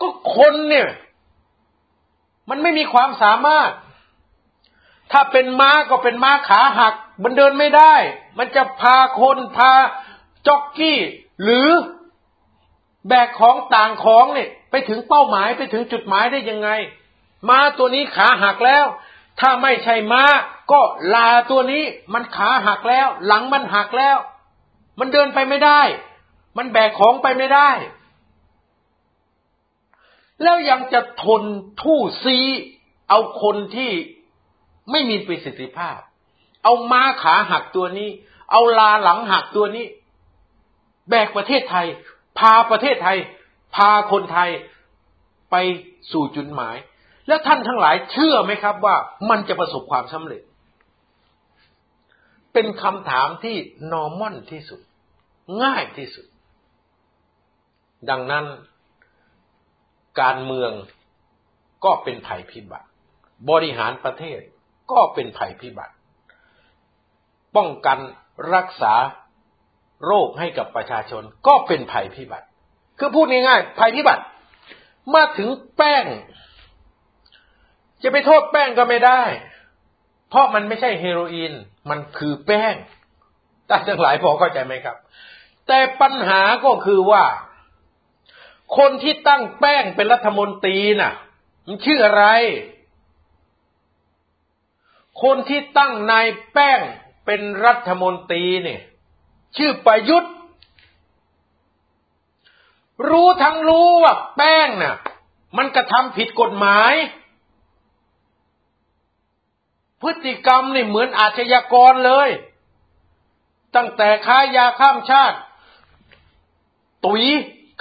[0.00, 0.88] ก็คนเนี่ย
[2.50, 3.70] มันไม่มีความสามารถ
[5.12, 7.94] ถ้าเป็นม้าก็เป็นม้าขาหัก มันเดินไม่ได้
[8.38, 9.72] มันจะพาคนพา
[10.46, 10.98] จ็อกกี้
[11.42, 11.68] หรือ
[13.08, 16.70] แบกของต่างของเนี่ย ไปถึงเป้าหมายไปถึงจุดหมายได้ยังไง
[17.48, 18.86] ม้าตัวนี้ขาหักแล้ว
[19.40, 20.24] ถ้าไม่ใช่ม้า
[20.72, 20.80] ก็
[21.14, 24.18] ลาตัวนี้มันขาหักแล้ว หลังมันหักแล้ว
[24.98, 25.80] มันเดินไปไม่ได้
[26.56, 27.70] มันแบกของไปไม่ได้
[30.42, 31.42] แล้วยังจะทน
[31.82, 32.38] ทู่ซี
[33.08, 33.92] เอาคนที่
[34.90, 35.98] ไม่มีประสิทธิภาพ
[36.64, 38.10] เอาม้าขาหักตัวนี้
[38.50, 39.86] เอาลาหลังหักตัวนี้
[41.10, 41.86] แบกประเทศไทย
[42.38, 43.18] พาประเทศไทย
[43.74, 44.50] พาคนไทย
[45.50, 45.56] ไป
[46.12, 46.76] สู่จุดหมาย
[47.28, 48.96] แล้วท่านทั้งหลายเชื่อไหมครับว่า
[49.30, 50.42] มันจะประสบความสำเร็จ
[52.52, 53.56] เป็นคำถามที่
[53.92, 54.80] นอร์มอนที่สุด
[55.62, 56.26] ง่ายที่สุด
[58.10, 58.44] ดังนั้น
[60.20, 60.72] การเมือง
[61.84, 62.86] ก็เป็นภัยพิบัติ
[63.50, 64.40] บริหารประเทศ
[64.92, 65.94] ก็เป็นภัยพิบัติ
[67.56, 67.98] ป้องกัน
[68.54, 68.94] รักษา
[70.06, 72.46] โรคให้กับประชาชนก็เป็นภัยพิบัติ
[73.00, 74.24] คือพูดง่ายๆภัยพิบัติ
[75.14, 76.04] มาถึงแป้ง
[78.02, 79.22] จะไปโทษแป้งก็ไม่ได้
[80.28, 81.52] เพราะมันไม่ใช่เฮโรอีน
[81.90, 82.74] มันคือแป้ง
[83.68, 84.96] ท่านทั้งหลายพอเข้าใจไหมครับ
[85.66, 87.24] แต่ปัญหาก็คือว่า
[88.78, 91.12] คนที่ตั้งแป้งเป็นรัฐมนตรีน่ะ
[91.66, 92.24] มันชื่ออะไร
[95.22, 96.80] คนที่ตั้งนายแป้ง
[97.26, 98.80] เป็นรัฐมนตรีเนี่ย
[99.56, 100.34] ชื่อประยุทธ์
[103.08, 104.96] รู้ทั้งรู้ว่าแป้งน่ะ
[105.56, 106.94] มันกระทำผิดกฎหมาย
[110.02, 112.30] พฤติกรรมนี่เหมือนอาชญากรเลย
[113.76, 115.38] ตั้งแต่ค้ายาข้ามชาติ
[117.04, 117.24] ตุย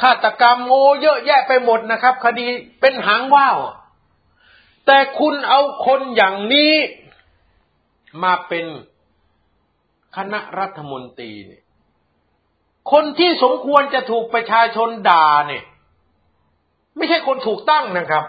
[0.01, 2.47] ฆาตกรรมโง่เยอะแยะไปหมดนะครับ คดี
[2.81, 3.57] เป็นหางว่าว
[4.85, 6.73] แต่คุณเอาคนอย่างนี้
[8.23, 8.65] มาเป็น
[10.15, 11.63] คณะรัฐมนตรีเนี่ย
[12.91, 15.63] คนที่สมควรจะถูกประชาชนด่าเนี่ย
[16.97, 18.25] ไม่ใช่คนถูกตั้งนะครับ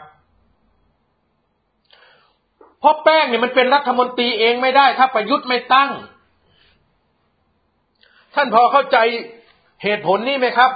[2.80, 5.90] เพราะแป้งเนี่ยมันเป็นรัฐมนตรีเองไม่ได้ ถ้าประยุทธ์ไม่ตั้ง
[8.34, 8.98] ท่านพอเข้าใจ
[9.82, 10.70] เหตุผลนี้ไหมครับ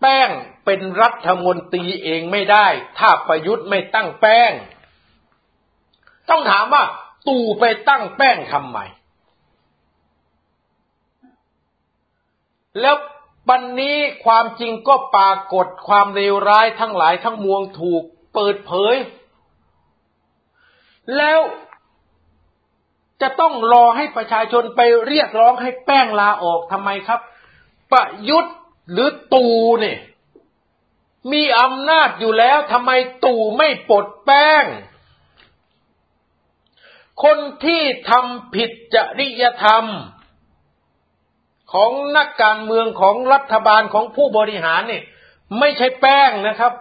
[0.00, 0.28] แป้ง
[0.64, 2.66] เป็นรัฐมนตรีเองไม่ได้
[2.98, 4.52] ถ้าประยุทธ์ไม่ตั้งแป้ง
[6.30, 6.84] ต้องถามว่า
[7.28, 8.78] ตู่ไปตั้งแป้งทำไม
[12.80, 12.96] แล้ว
[13.48, 18.02] บันนี้ความจริงก็ปรากฏความเลวร้ายทั้งหลายทั้งมวงถูก
[18.34, 18.96] เปิดเผย
[21.16, 21.40] แล้ว
[23.20, 27.20] จะต้องรอให้ประชาชนไปเรียกร้องให้แป้งลาออกทำไมครับ
[27.92, 28.56] ประยุทธ์
[28.92, 29.46] หรือตู
[29.80, 29.98] เนี่ย
[31.32, 32.90] มีอำนาจอยู่แล้วทำไม
[33.24, 34.64] ตู่ไม่ปลดแป้ง
[37.24, 39.84] คนที่ทำผิดจริยธรรม
[41.72, 45.04] ของนักการเมืองของรัฐบาลของผู้บริหารเนี่ย
[45.58, 46.72] ไม่ใช่แป้งนะครับ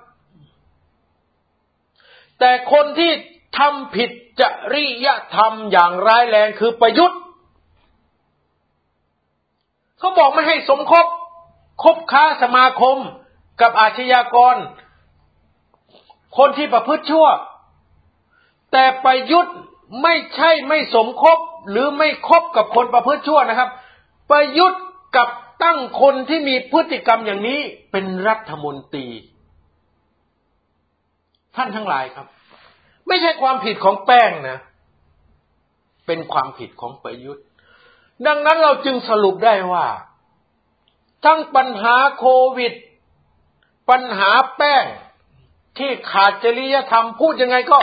[2.39, 3.11] แต่คนที่
[3.57, 4.09] ทำผิด
[4.41, 7.19] จริยธรรมอย่างร้ายแรงคือประยุทธ์
[9.99, 11.05] เขาบอกไม่ให้สมคบ
[11.83, 12.97] คบค้าสมาคม
[13.61, 14.55] กับอาชญากร
[16.37, 17.27] คนที่ประพฤติชั่ว
[18.71, 19.55] แต่ประยุทธ์
[20.03, 21.37] ไม่ใช่ไม่สมคบ
[21.69, 23.69] หรือไม่คบกับคนประพฤติชั่วนะครับ
[24.29, 24.83] ประยุทธ์
[25.15, 25.29] กับ
[25.63, 27.59] ตั้งคนที่มีพฤติกรรมอย่างนี้
[27.91, 29.07] เป็นรัฐมนตรี
[31.55, 32.27] ท่านทั้งหลายครับ
[33.07, 34.59] ไม่ใช่ความผิดของแป้งนะ
[36.07, 37.45] เป็นความผิดของประยุทธ์
[38.27, 39.85] ดังนั้นเราจึงสรุปได้ว่า
[41.25, 42.25] ทั้งปัญหาโค
[42.57, 42.73] วิด
[43.89, 44.85] ปัญหาแป้ง
[45.77, 47.79] ที่ขาดจริยธรรมพูดยังไงก็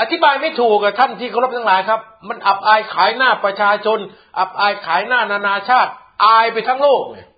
[0.00, 3.98] อธิบายไม่ถูกกับท่านที่เคารพทั้งหลายครับ มันอับอายขายหน้าประชาชน
[4.38, 5.90] อับอายขายหน้านานาชาติ
[6.24, 7.28] อายไปทั้งโลกเนี่ย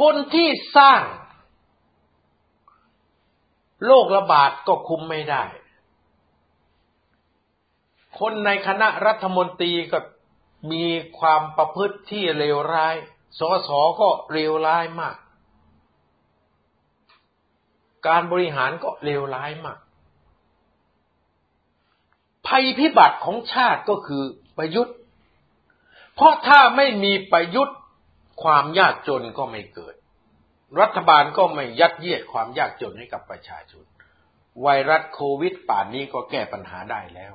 [0.00, 1.02] คนที่สร้าง
[3.86, 5.44] โรคระบาดก็คุมไม่ได้
[8.18, 9.98] คนในคณะรัฐมนตรีก็
[10.72, 10.84] มี
[11.18, 12.96] ความประพฤติที่เลวร้าย
[13.38, 13.70] สส
[14.00, 15.16] ก็เลวร้ายมาก
[18.08, 19.78] การบริหารก็เลวร้ายมาก
[22.48, 24.24] ภัยพิบัติของชาติก็คือ
[24.58, 24.96] ประยุทธ์
[26.14, 27.78] เพราะถ้าไม่มีประยุทธ์
[28.42, 29.94] ความยากจนก็ไม่เกิด
[30.80, 33.84] รัฐบาลก็ไม่ยัดเยียดความยากจนให้กับประชาชน
[34.62, 37.32] ไวรัสโควิดป่านนี้ก็แก้ปัญหาได้แล้ว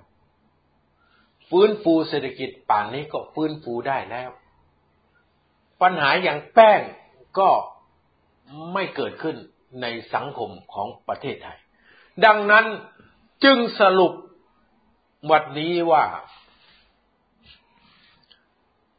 [1.49, 4.29] ฟื้นฟูเศรษฐกิจป่านนี้ก็ฟื้นฟูได้แล้ว
[5.81, 6.81] ปัญหาอย่างแป้ง
[7.39, 7.49] ก็
[8.73, 9.37] ไม่เกิดขึ้น
[9.81, 11.59] ในสังคมของประเทศไทย
[12.25, 12.65] ดังนั้น
[13.43, 14.13] จึงสรุป
[15.31, 16.05] วันนี้ว่า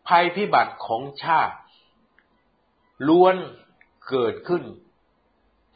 [0.09, 1.57] ภัยพิบัติของชาติ
[3.09, 3.37] ล้วน
[4.09, 4.63] เกิดขึ้น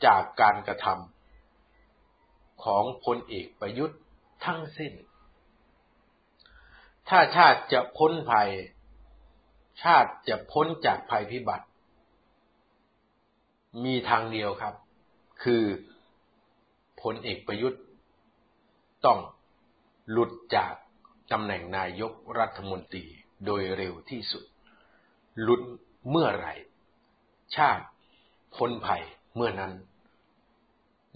[0.07, 4.01] จากการกระทำของพลเอกประยุทธ์
[4.45, 4.93] ทั้งสิ้น
[7.09, 8.51] ถ้าชาติจะพ้นภัย
[9.83, 11.67] ชาติจะพ้นจากภัยพิบัติ
[13.85, 14.75] มีทางเดียวครับ
[15.43, 15.63] คือ
[17.03, 17.81] พลเอกประยุทธ์
[19.07, 19.19] ต้อง
[20.11, 20.75] หลุดจาก
[21.33, 23.05] ตำแหน่งนายกรัฐมนตรี
[23.45, 24.45] โดยเร็วที่สุด
[25.43, 25.63] หลุด
[26.11, 26.55] เมื่อไหร่
[27.57, 27.85] ชาติ
[28.57, 29.03] พ้นภัย
[29.37, 29.73] เมื่อนั้น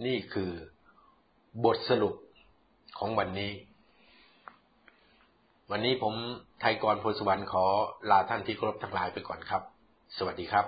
[0.06, 0.52] นี่คือ
[1.64, 2.14] บทสรุป
[2.98, 3.52] ของวันนี้
[5.70, 6.14] วันนี้ผม
[6.60, 7.64] ไทยกรพลสวรรณขอ
[8.10, 9.62] ลาท่านที่เคารพทั้งหลายไปก่อนครับ
[10.16, 10.66] สวัสดีครับ